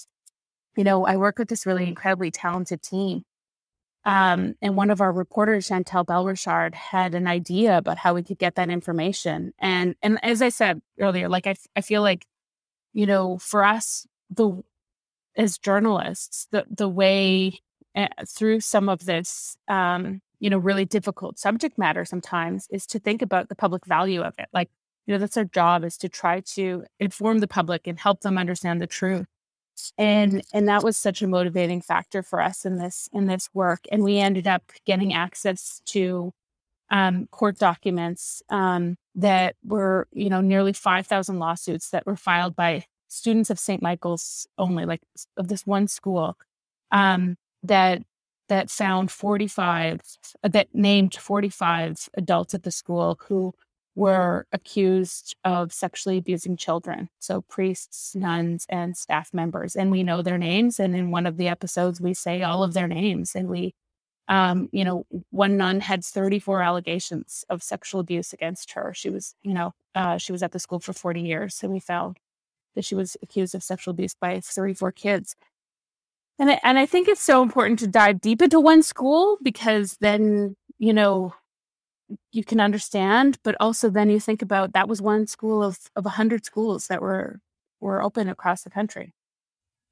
[0.76, 3.24] you know, I work with this really incredibly talented team.
[4.06, 8.38] Um, and one of our reporters, Chantelle Bellrichard, had an idea about how we could
[8.38, 9.52] get that information.
[9.58, 12.26] And and as I said earlier, like I, I feel like,
[12.92, 14.62] you know, for us, the
[15.36, 17.60] as journalists, the the way
[17.96, 22.98] uh, through some of this um, you know, really difficult subject matter sometimes is to
[22.98, 24.46] think about the public value of it.
[24.52, 24.68] Like,
[25.06, 28.36] you know, that's our job is to try to inform the public and help them
[28.36, 29.24] understand the truth.
[29.96, 33.86] And and that was such a motivating factor for us in this in this work.
[33.90, 36.34] And we ended up getting access to
[36.90, 42.84] um, court documents um, that were, you know, nearly 5,000 lawsuits that were filed by
[43.08, 43.80] students of St.
[43.80, 45.00] Michael's only, like
[45.38, 46.36] of this one school,
[46.92, 48.02] um, that
[48.48, 50.00] that found 45
[50.42, 53.54] uh, that named 45 adults at the school who
[53.96, 59.76] were accused of sexually abusing children so priests nuns and staff members.
[59.76, 62.74] And we know their names and in one of the episodes we say all of
[62.74, 63.74] their names and we
[64.26, 68.92] um, you know one nun had 34 allegations of sexual abuse against her.
[68.94, 71.80] She was you know uh, she was at the school for 40 years and we
[71.80, 72.18] found
[72.74, 75.36] that she was accused of sexual abuse by 34 kids
[76.38, 79.96] and I, and I think it's so important to dive deep into one school because
[80.00, 81.34] then, you know,
[82.32, 86.04] you can understand, but also then you think about that was one school of of
[86.04, 87.40] 100 schools that were
[87.80, 89.14] were open across the country.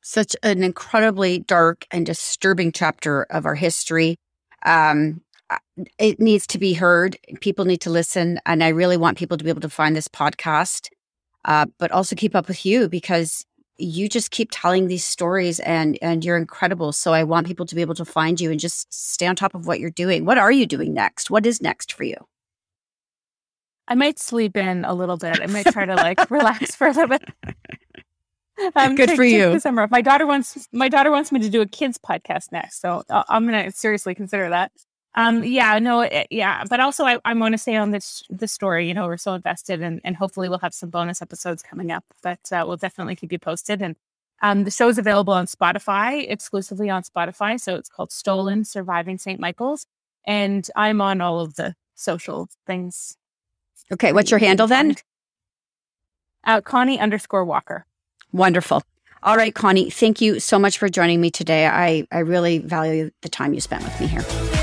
[0.03, 4.17] Such an incredibly dark and disturbing chapter of our history.
[4.65, 5.23] Um,
[5.99, 7.17] it needs to be heard.
[7.41, 8.41] People need to listen.
[8.47, 10.89] And I really want people to be able to find this podcast,
[11.45, 13.45] uh, but also keep up with you because
[13.83, 16.93] you just keep telling these stories and and you're incredible.
[16.93, 19.55] So i want people to be able to find you and just stay on top
[19.55, 20.25] of what you're doing.
[20.25, 21.31] What are you doing next?
[21.31, 22.17] What is next for you?
[23.89, 25.41] I might sleep in a little bit.
[25.43, 27.29] I might try to like relax for a little bit.
[28.77, 29.59] Um, good for you.
[29.59, 33.03] summer my daughter wants my daughter wants me to do a kids podcast next so
[33.09, 34.71] uh, i'm gonna seriously consider that
[35.15, 38.23] um, yeah, no, it, eh, yeah, but also I, I want to stay on this
[38.31, 38.89] this story.
[38.89, 42.05] You know, we're so invested, and and hopefully we'll have some bonus episodes coming up.
[42.23, 43.83] But uh, we'll definitely keep you posted.
[43.83, 43.97] And
[44.41, 47.61] um, the show is available on Spotify, exclusively on Spotify.
[47.61, 49.39] So it's called Stolen: Surviving St.
[49.39, 49.87] Michael's,
[50.25, 53.19] and I'm on all of the social things.
[53.93, 54.97] Okay, what's your handle then?
[56.45, 57.85] Uh, Connie underscore Walker.
[58.33, 58.83] Wonderful.
[59.23, 61.67] All right, Connie, thank you so much for joining me today.
[61.67, 64.62] I, I really value the time you spent with me here.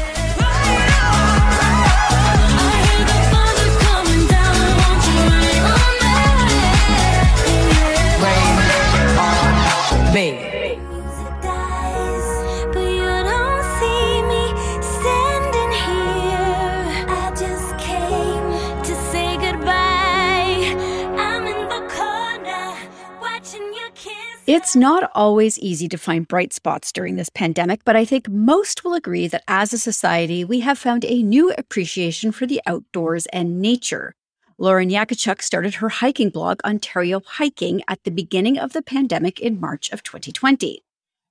[24.49, 28.83] It's not always easy to find bright spots during this pandemic, but I think most
[28.83, 33.27] will agree that as a society, we have found a new appreciation for the outdoors
[33.27, 34.15] and nature.
[34.57, 39.59] Lauren Yakiwchuk started her hiking blog, Ontario Hiking, at the beginning of the pandemic in
[39.59, 40.83] March of 2020.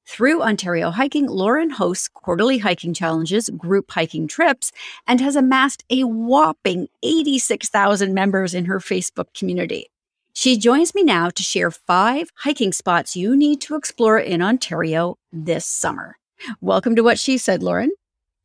[0.07, 4.71] Through Ontario Hiking, Lauren hosts quarterly hiking challenges, group hiking trips,
[5.09, 9.91] and has amassed a whopping 86,000 members in her Facebook community.
[10.39, 15.17] She joins me now to share five hiking spots you need to explore in Ontario
[15.33, 16.17] this summer.
[16.61, 17.91] Welcome to What She Said, Lauren.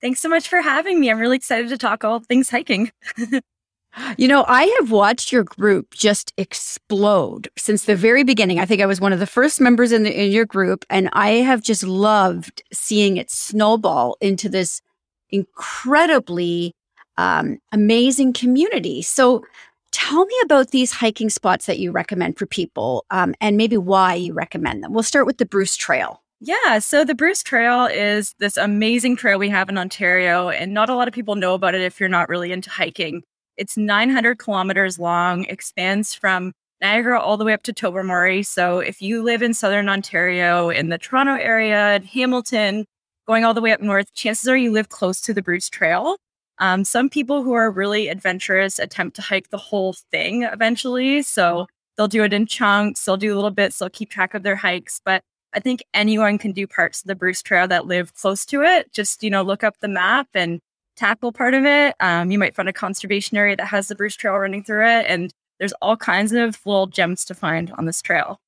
[0.02, 1.12] Thanks so much for having me.
[1.12, 2.92] I'm really excited to talk all things hiking.
[4.18, 8.60] you know, I have watched your group just explode since the very beginning.
[8.60, 11.12] I think I was one of the first members in, the, in your group, and
[11.14, 14.82] I have just loved seeing it snowball into this
[15.30, 16.74] incredibly
[17.18, 19.04] um, amazing community.
[19.04, 19.44] So,
[19.94, 24.16] Tell me about these hiking spots that you recommend for people um, and maybe why
[24.16, 24.92] you recommend them.
[24.92, 26.24] We'll start with the Bruce Trail.
[26.40, 30.90] Yeah, so the Bruce Trail is this amazing trail we have in Ontario, and not
[30.90, 33.22] a lot of people know about it if you're not really into hiking.
[33.56, 38.44] It's 900 kilometers long, expands from Niagara all the way up to Tobermory.
[38.44, 42.86] So if you live in southern Ontario, in the Toronto area, Hamilton,
[43.26, 46.18] going all the way up north, chances are you live close to the Bruce Trail.
[46.60, 51.22] Um, some people who are really adventurous attempt to hike the whole thing eventually.
[51.22, 54.56] So they'll do it in chunks, they'll do little bits, they'll keep track of their
[54.56, 55.02] hikes.
[55.04, 55.24] But
[55.54, 58.92] I think anyone can do parts of the Bruce Trail that live close to it.
[58.92, 60.60] Just, you know, look up the map and
[60.96, 61.96] tackle part of it.
[62.00, 65.06] Um, you might find a conservation area that has the Bruce Trail running through it.
[65.08, 68.40] And there's all kinds of little gems to find on this trail.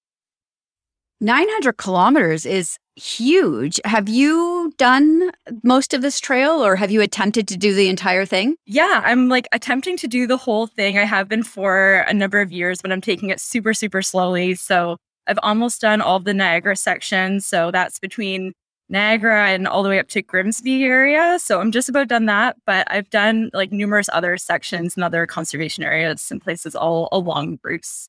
[1.22, 3.80] 900 kilometers is huge.
[3.86, 5.32] Have you done
[5.64, 8.56] most of this trail or have you attempted to do the entire thing?
[8.66, 10.98] Yeah, I'm like attempting to do the whole thing.
[10.98, 14.56] I have been for a number of years, but I'm taking it super, super slowly.
[14.56, 17.46] So I've almost done all the Niagara sections.
[17.46, 18.54] So that's between
[18.88, 21.39] Niagara and all the way up to Grimsby area.
[21.39, 22.56] So I'm just about done that.
[22.66, 27.58] But I've done like numerous other sections and other conservation areas and places all along
[27.58, 28.08] Bruce.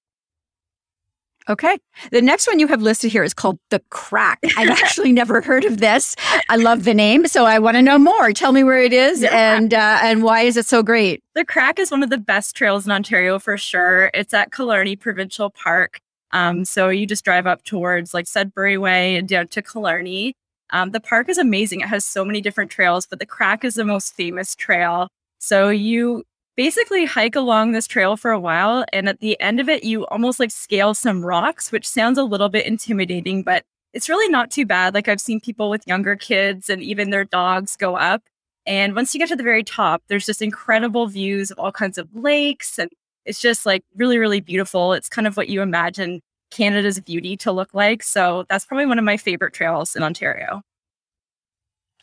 [1.49, 1.79] Okay.
[2.11, 4.41] The next one you have listed here is called The Crack.
[4.57, 6.17] I've actually never heard of this.
[6.49, 8.33] I love the name, so I want to know more.
[8.33, 9.57] Tell me where it is yeah.
[9.57, 11.23] and uh, and why is it so great?
[11.35, 14.11] The Crack is one of the best trails in Ontario for sure.
[14.13, 16.01] It's at Killarney Provincial Park.
[16.33, 20.35] Um, so you just drive up towards like Sudbury Way and down to Killarney.
[20.71, 21.81] Um, the park is amazing.
[21.81, 25.09] It has so many different trails, but the Crack is the most famous trail.
[25.39, 26.25] So you
[26.57, 28.85] basically hike along this trail for a while.
[28.93, 32.25] And at the end of it, you almost like scale some rocks, which sounds a
[32.25, 34.95] little bit intimidating, but it's really not too bad.
[34.95, 38.23] Like I've seen people with younger kids and even their dogs go up.
[38.67, 41.99] And once you get to the very top, there's just incredible views of all kinds
[41.99, 42.79] of lakes.
[42.79, 42.91] And
[43.25, 44.93] it's just like really, really beautiful.
[44.93, 48.03] It's kind of what you imagine Canada's beauty to look like.
[48.03, 50.63] So that's probably one of my favorite trails in Ontario.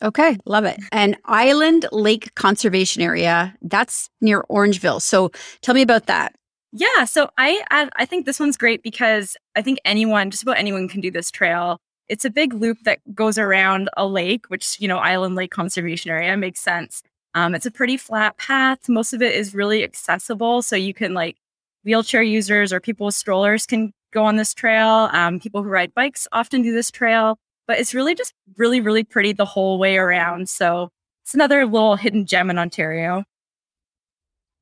[0.04, 0.78] Okay, love it.
[0.92, 5.00] And Island Lake Conservation Area, that's near Orangeville.
[5.00, 5.30] So
[5.62, 6.34] tell me about that.
[6.72, 10.88] Yeah, so I I think this one's great because I think anyone, just about anyone
[10.88, 11.78] can do this trail.
[12.08, 16.10] It's a big loop that goes around a lake, which, you know, Island Lake Conservation
[16.10, 17.02] Area makes sense.
[17.34, 18.88] Um, it's a pretty flat path.
[18.88, 20.60] Most of it is really accessible.
[20.60, 21.36] So you can like
[21.82, 25.08] wheelchair users or people with strollers can go on this trail.
[25.12, 29.04] Um, people who ride bikes often do this trail but it's really just really, really
[29.04, 30.48] pretty the whole way around.
[30.48, 30.90] So
[31.24, 33.24] it's another little hidden gem in Ontario.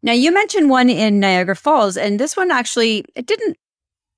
[0.03, 3.57] Now you mentioned one in Niagara Falls, and this one actually it didn't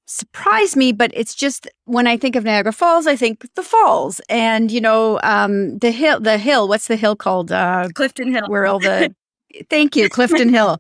[0.07, 4.21] surprise me, but it's just when I think of Niagara Falls, I think the falls,
[4.29, 6.21] and you know um, the hill.
[6.21, 6.69] The hill.
[6.69, 7.53] What's the hill called?
[7.53, 8.49] Uh, Clifton Hill.
[8.49, 9.15] Where all the
[9.71, 10.79] thank you, Clifton Hill.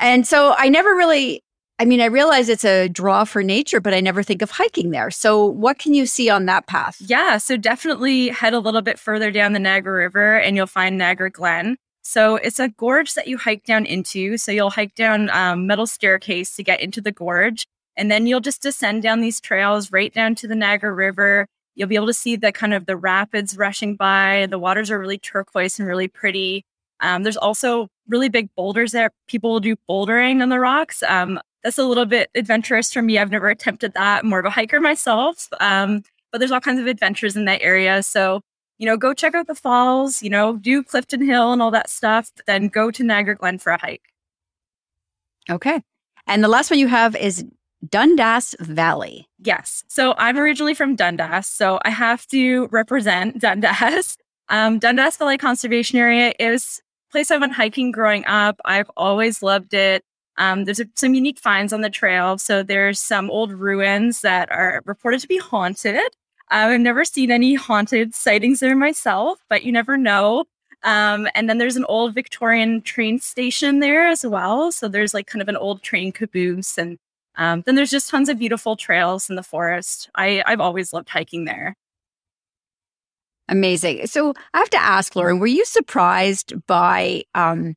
[0.00, 1.43] And so I never really
[1.80, 4.90] I mean, I realize it's a draw for nature, but I never think of hiking
[4.90, 5.10] there.
[5.10, 6.96] So, what can you see on that path?
[7.00, 10.96] Yeah, so definitely head a little bit further down the Niagara River and you'll find
[10.96, 11.76] Niagara Glen.
[12.02, 14.38] So, it's a gorge that you hike down into.
[14.38, 17.66] So, you'll hike down um, metal staircase to get into the gorge,
[17.96, 21.48] and then you'll just descend down these trails right down to the Niagara River.
[21.74, 24.46] You'll be able to see the kind of the rapids rushing by.
[24.48, 26.64] The waters are really turquoise and really pretty.
[27.00, 29.10] Um, there's also really big boulders there.
[29.26, 31.02] People will do bouldering on the rocks.
[31.02, 33.18] Um, that's a little bit adventurous for me.
[33.18, 34.22] I've never attempted that.
[34.22, 35.48] I'm more of a hiker myself.
[35.60, 38.02] Um, but there's all kinds of adventures in that area.
[38.02, 38.42] So,
[38.78, 41.88] you know, go check out the falls, you know, do Clifton Hill and all that
[41.88, 44.02] stuff, then go to Niagara Glen for a hike.
[45.48, 45.80] Okay.
[46.26, 47.44] And the last one you have is
[47.88, 49.28] Dundas Valley.
[49.38, 49.84] Yes.
[49.88, 51.46] So I'm originally from Dundas.
[51.46, 54.18] So I have to represent Dundas.
[54.50, 58.60] Um, Dundas Valley Conservation Area is a place I went hiking growing up.
[58.66, 60.04] I've always loved it.
[60.36, 62.38] Um, there's a, some unique finds on the trail.
[62.38, 65.96] So there's some old ruins that are reported to be haunted.
[66.50, 70.44] Uh, I've never seen any haunted sightings there myself, but you never know.
[70.82, 74.70] Um, and then there's an old Victorian train station there as well.
[74.70, 76.76] So there's like kind of an old train caboose.
[76.76, 76.98] And
[77.36, 80.10] um, then there's just tons of beautiful trails in the forest.
[80.14, 81.74] I, I've always loved hiking there.
[83.48, 84.06] Amazing.
[84.06, 87.74] So I have to ask, Lauren, were you surprised by um,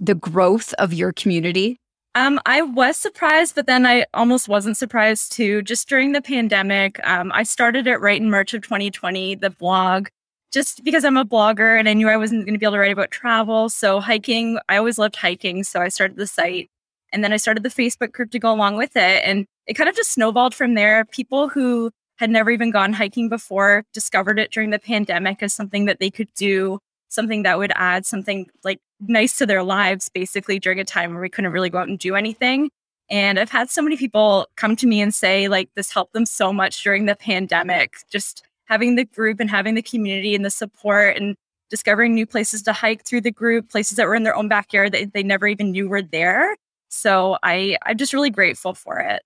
[0.00, 1.80] the growth of your community?
[2.14, 5.62] Um, I was surprised, but then I almost wasn't surprised too.
[5.62, 10.08] Just during the pandemic, um, I started it right in March of 2020, the blog,
[10.52, 12.78] just because I'm a blogger and I knew I wasn't going to be able to
[12.80, 13.68] write about travel.
[13.68, 15.62] So hiking, I always loved hiking.
[15.64, 16.70] So I started the site
[17.12, 19.22] and then I started the Facebook group to go along with it.
[19.24, 21.04] And it kind of just snowballed from there.
[21.04, 25.84] People who had never even gone hiking before discovered it during the pandemic as something
[25.84, 26.78] that they could do,
[27.08, 31.22] something that would add something like nice to their lives, basically, during a time where
[31.22, 32.70] we couldn't really go out and do anything.
[33.10, 36.26] And I've had so many people come to me and say, like, this helped them
[36.26, 40.50] so much during the pandemic, just having the group and having the community and the
[40.50, 41.34] support and
[41.70, 44.92] discovering new places to hike through the group, places that were in their own backyard
[44.92, 46.56] that they never even knew were there.
[46.88, 49.22] So I, I'm just really grateful for it.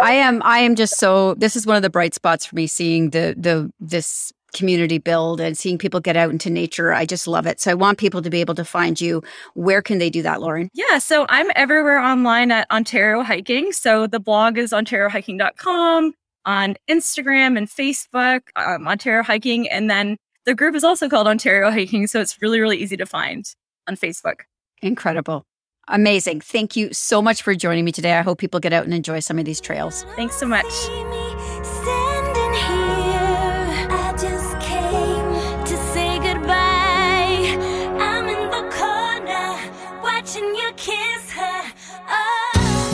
[0.00, 2.66] I am I am just so this is one of the bright spots for me
[2.66, 6.92] seeing the the this community build and seeing people get out into nature.
[6.92, 7.60] I just love it.
[7.60, 9.22] So I want people to be able to find you.
[9.54, 10.70] Where can they do that, Lauren?
[10.72, 13.72] Yeah, so I'm everywhere online at Ontario Hiking.
[13.72, 16.14] So the blog is ontariohiking.com,
[16.46, 21.70] on Instagram and Facebook, um, Ontario Hiking, and then the group is also called Ontario
[21.70, 23.44] Hiking, so it's really really easy to find
[23.88, 24.40] on Facebook.
[24.82, 25.44] Incredible.
[25.88, 26.40] Amazing.
[26.40, 28.14] Thank you so much for joining me today.
[28.14, 30.04] I hope people get out and enjoy some of these trails.
[30.16, 30.64] Thanks so much.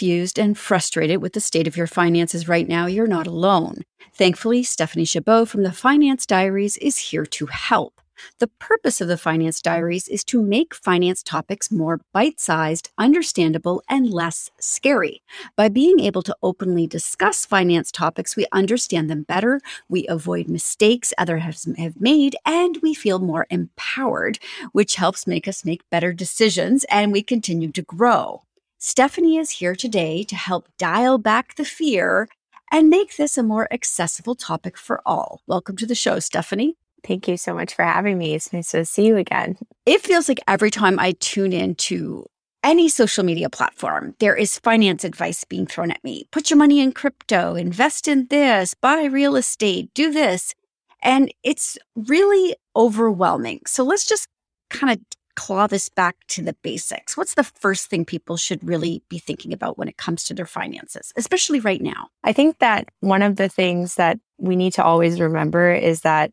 [0.00, 3.82] confused and frustrated with the state of your finances right now, you're not alone.
[4.14, 8.00] Thankfully, Stephanie Chabot from the Finance Diaries is here to help.
[8.38, 13.82] The purpose of the Finance Diaries is to make finance topics more bite sized, understandable,
[13.90, 15.20] and less scary.
[15.54, 21.12] By being able to openly discuss finance topics, we understand them better, we avoid mistakes
[21.18, 24.38] others have made, and we feel more empowered,
[24.72, 28.44] which helps make us make better decisions and we continue to grow.
[28.82, 32.26] Stephanie is here today to help dial back the fear
[32.72, 35.42] and make this a more accessible topic for all.
[35.46, 36.78] Welcome to the show, Stephanie.
[37.06, 38.34] Thank you so much for having me.
[38.34, 39.58] It's nice to see you again.
[39.84, 42.24] It feels like every time I tune into
[42.64, 46.26] any social media platform, there is finance advice being thrown at me.
[46.30, 50.54] Put your money in crypto, invest in this, buy real estate, do this.
[51.02, 53.60] And it's really overwhelming.
[53.66, 54.26] So let's just
[54.70, 59.02] kind of claw this back to the basics, what's the first thing people should really
[59.08, 62.08] be thinking about when it comes to their finances, especially right now?
[62.22, 66.30] I think that one of the things that we need to always remember is that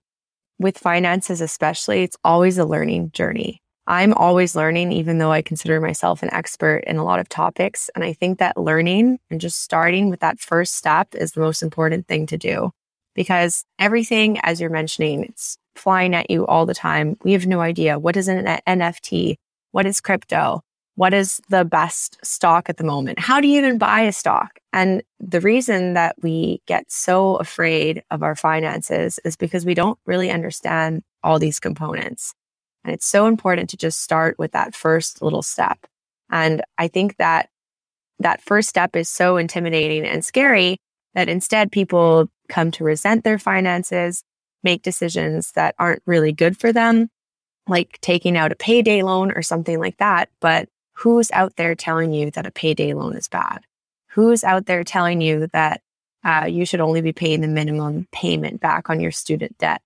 [0.59, 3.61] with finances, especially, it's always a learning journey.
[3.87, 7.89] I'm always learning, even though I consider myself an expert in a lot of topics.
[7.95, 11.63] And I think that learning and just starting with that first step is the most
[11.63, 12.71] important thing to do
[13.15, 17.17] because everything, as you're mentioning, it's flying at you all the time.
[17.23, 19.35] We have no idea what is an NFT?
[19.71, 20.61] What is crypto?
[20.95, 23.19] What is the best stock at the moment?
[23.19, 24.57] How do you even buy a stock?
[24.73, 29.99] And the reason that we get so afraid of our finances is because we don't
[30.07, 32.33] really understand all these components.
[32.83, 35.85] And it's so important to just start with that first little step.
[36.31, 37.49] And I think that
[38.19, 40.77] that first step is so intimidating and scary
[41.13, 44.23] that instead people come to resent their finances
[44.63, 47.09] make decisions that aren't really good for them,
[47.67, 50.29] like taking out a payday loan or something like that.
[50.39, 53.59] But who's out there telling you that a payday loan is bad?
[54.11, 55.81] Who's out there telling you that
[56.25, 59.81] uh, you should only be paying the minimum payment back on your student debt?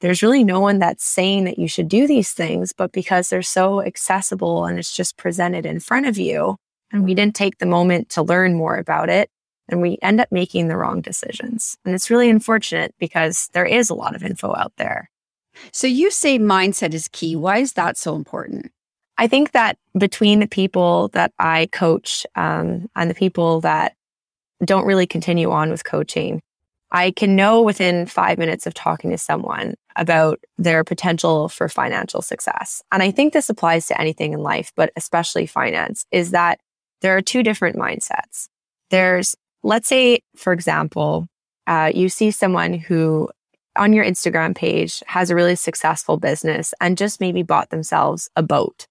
[0.00, 3.42] There's really no one that's saying that you should do these things, but because they're
[3.42, 6.56] so accessible and it's just presented in front of you,
[6.92, 9.30] and we didn't take the moment to learn more about it,
[9.68, 11.76] and we end up making the wrong decisions.
[11.84, 15.10] And it's really unfortunate because there is a lot of info out there.
[15.72, 17.36] So you say mindset is key.
[17.36, 18.70] Why is that so important?
[19.18, 23.94] I think that between the people that I coach um, and the people that
[24.64, 26.42] don't really continue on with coaching,
[26.90, 32.22] I can know within five minutes of talking to someone about their potential for financial
[32.22, 32.82] success.
[32.92, 36.60] And I think this applies to anything in life, but especially finance, is that
[37.00, 38.48] there are two different mindsets.
[38.90, 39.34] There's,
[39.66, 41.26] let's say, for example,
[41.66, 43.28] uh, you see someone who
[43.76, 48.42] on your Instagram page has a really successful business and just maybe bought themselves a
[48.42, 48.86] boat.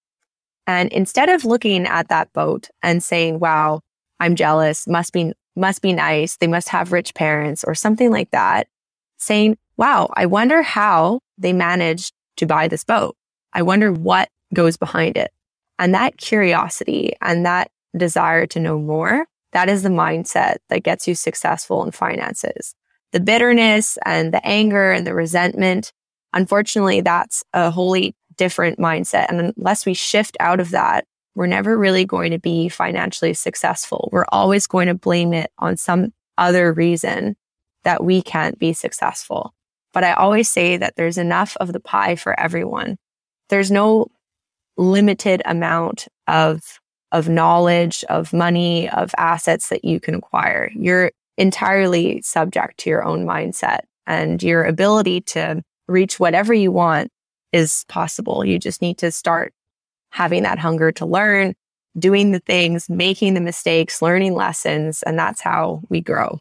[0.67, 3.81] And instead of looking at that boat and saying, wow,
[4.19, 6.37] I'm jealous, must be, must be nice.
[6.37, 8.67] They must have rich parents or something like that.
[9.17, 13.15] Saying, wow, I wonder how they managed to buy this boat.
[13.53, 15.31] I wonder what goes behind it.
[15.79, 21.07] And that curiosity and that desire to know more, that is the mindset that gets
[21.07, 22.75] you successful in finances.
[23.13, 25.93] The bitterness and the anger and the resentment,
[26.33, 29.27] unfortunately, that's a wholly different mindset.
[29.29, 34.09] And unless we shift out of that, we're never really going to be financially successful.
[34.11, 37.37] We're always going to blame it on some other reason
[37.85, 39.53] that we can't be successful.
[39.93, 42.97] But I always say that there's enough of the pie for everyone.
[43.47, 44.07] There's no
[44.75, 46.81] limited amount of
[47.15, 50.69] of knowledge, of money, of assets that you can acquire.
[50.75, 57.09] You're entirely subject to your own mindset and your ability to reach whatever you want
[57.53, 58.43] is possible.
[58.43, 59.53] You just need to start
[60.11, 61.53] having that hunger to learn,
[61.97, 65.01] doing the things, making the mistakes, learning lessons.
[65.03, 66.39] And that's how we grow.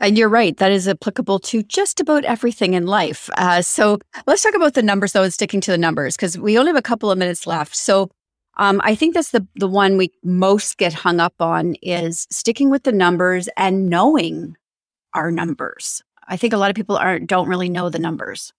[0.00, 0.56] And you're right.
[0.56, 3.30] That is applicable to just about everything in life.
[3.36, 6.58] Uh, so let's talk about the numbers, though, and sticking to the numbers, because we
[6.58, 7.76] only have a couple of minutes left.
[7.76, 8.10] So
[8.58, 12.70] um, I think that's the the one we most get hung up on is sticking
[12.70, 14.56] with the numbers and knowing
[15.14, 16.02] our numbers.
[16.26, 18.52] I think a lot of people aren't don't really know the numbers.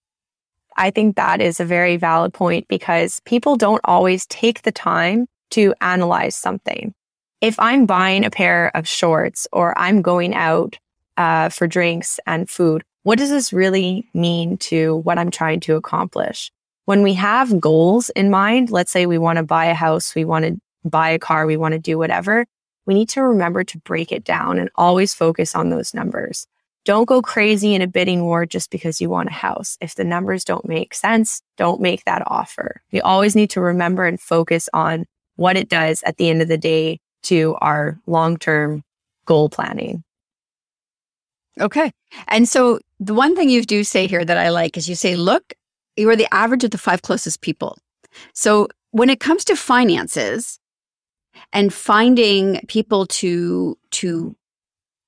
[0.78, 5.28] I think that is a very valid point because people don't always take the time
[5.52, 6.94] to analyze something.
[7.42, 10.78] If I'm buying a pair of shorts or I'm going out
[11.18, 15.76] uh, for drinks and food, what does this really mean to what I'm trying to
[15.76, 16.52] accomplish?
[16.90, 20.26] When we have goals in mind, let's say we want to buy a house, we
[20.26, 22.48] want to buy a car, we want to do whatever,
[22.88, 26.48] we need to remember to break it down and always focus on those numbers.
[26.86, 29.78] Don't go crazy in a bidding war just because you want a house.
[29.80, 32.82] If the numbers don't make sense, don't make that offer.
[32.92, 36.48] We always need to remember and focus on what it does at the end of
[36.48, 38.84] the day to our long term
[39.26, 40.04] goal planning.
[41.60, 41.92] Okay.
[42.30, 45.16] And so the one thing you do say here that I like is you say,
[45.16, 45.54] look,
[46.00, 47.78] you are the average of the five closest people.
[48.34, 50.60] So when it comes to finances
[51.54, 54.36] and finding people to to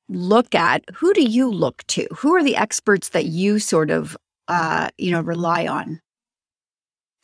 [0.09, 2.05] look at who do you look to?
[2.17, 4.17] Who are the experts that you sort of
[4.47, 6.01] uh, you know rely on?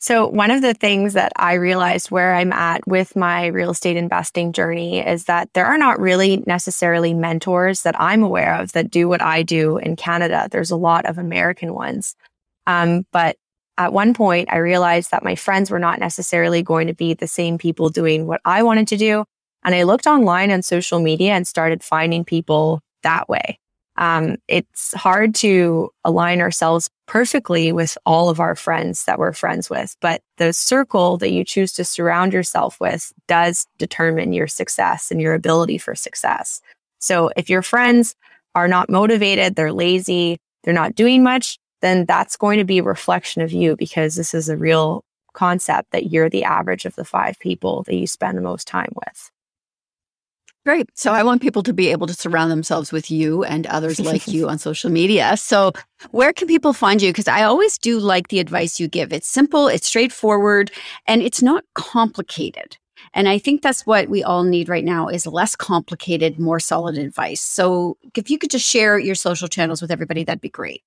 [0.00, 3.96] So one of the things that i realized where i'm at with my real estate
[3.96, 8.92] investing journey is that there are not really necessarily mentors that i'm aware of that
[8.92, 10.48] do what i do in canada.
[10.52, 12.14] There's a lot of american ones.
[12.68, 13.36] Um, but
[13.78, 17.26] at one point i realized that my friends were not necessarily going to be the
[17.26, 19.24] same people doing what i wanted to do
[19.64, 23.58] and I looked online on social media and started finding people that way.
[23.96, 29.68] Um, it's hard to align ourselves perfectly with all of our friends that we're friends
[29.68, 35.10] with, but the circle that you choose to surround yourself with does determine your success
[35.10, 36.60] and your ability for success.
[37.00, 38.14] So if your friends
[38.54, 42.82] are not motivated, they're lazy, they're not doing much, then that's going to be a
[42.82, 47.04] reflection of you because this is a real concept that you're the average of the
[47.04, 49.30] five people that you spend the most time with.
[50.66, 50.90] Great.
[50.92, 54.28] So I want people to be able to surround themselves with you and others like
[54.28, 55.36] you on social media.
[55.36, 55.72] So
[56.10, 57.10] where can people find you?
[57.10, 59.12] Because I always do like the advice you give.
[59.12, 60.70] It's simple, it's straightforward,
[61.06, 62.76] and it's not complicated.
[63.14, 66.98] And I think that's what we all need right now is less complicated, more solid
[66.98, 67.40] advice.
[67.40, 70.82] So if you could just share your social channels with everybody, that'd be great.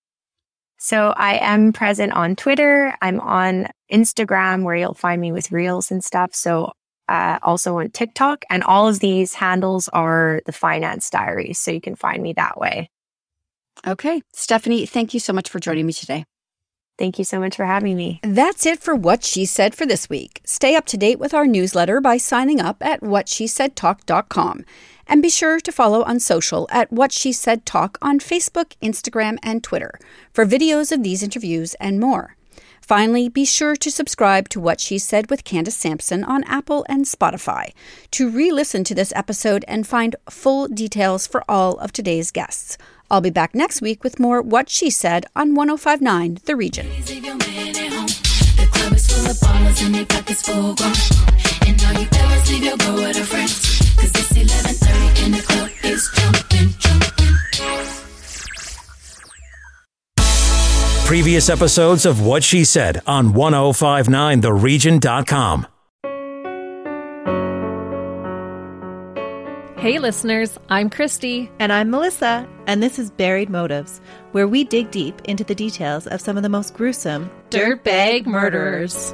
[0.83, 2.95] So I am present on Twitter.
[3.03, 6.33] I'm on Instagram where you'll find me with reels and stuff.
[6.33, 6.71] So
[7.07, 8.45] uh, also on TikTok.
[8.49, 11.59] And all of these handles are the Finance Diaries.
[11.59, 12.89] So you can find me that way.
[13.85, 14.23] Okay.
[14.33, 16.25] Stephanie, thank you so much for joining me today.
[16.97, 18.19] Thank you so much for having me.
[18.23, 20.41] That's it for What She Said for this week.
[20.45, 24.65] Stay up to date with our newsletter by signing up at whatshesaidtalk.com.
[25.11, 29.37] And be sure to follow on social at What She Said Talk on Facebook, Instagram,
[29.43, 29.99] and Twitter
[30.31, 32.37] for videos of these interviews and more.
[32.81, 37.03] Finally, be sure to subscribe to What She Said with Candace Sampson on Apple and
[37.03, 37.73] Spotify
[38.11, 42.77] to re listen to this episode and find full details for all of today's guests.
[43.09, 46.87] I'll be back next week with more What She Said on 1059 The Region.
[53.95, 55.35] Club is full of ballers and pockets full grown.
[55.35, 55.71] And all you fellas leave your girl with her friends.
[55.71, 57.11] Cause it's 11.30 and the club is jumping, jumping.
[61.11, 65.67] previous episodes of What She Said on 1059theregion.com.
[69.77, 71.51] Hey, listeners, I'm Christy.
[71.59, 73.99] And I'm Melissa, and this is Buried Motives,
[74.31, 79.13] where we dig deep into the details of some of the most gruesome dirtbag murderers.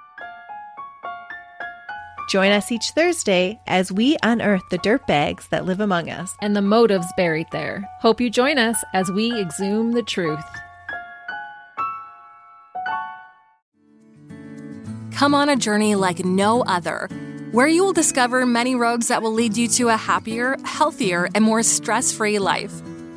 [2.31, 6.55] Join us each Thursday as we unearth the dirt bags that live among us and
[6.55, 7.83] the motives buried there.
[7.99, 10.39] Hope you join us as we exhume the truth.
[15.11, 17.09] Come on a journey like no other,
[17.51, 21.43] where you will discover many roads that will lead you to a happier, healthier, and
[21.43, 22.71] more stress free life.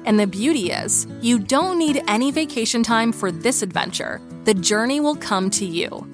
[0.06, 4.20] And the beauty is, you don't need any vacation time for this adventure.
[4.42, 6.13] The journey will come to you.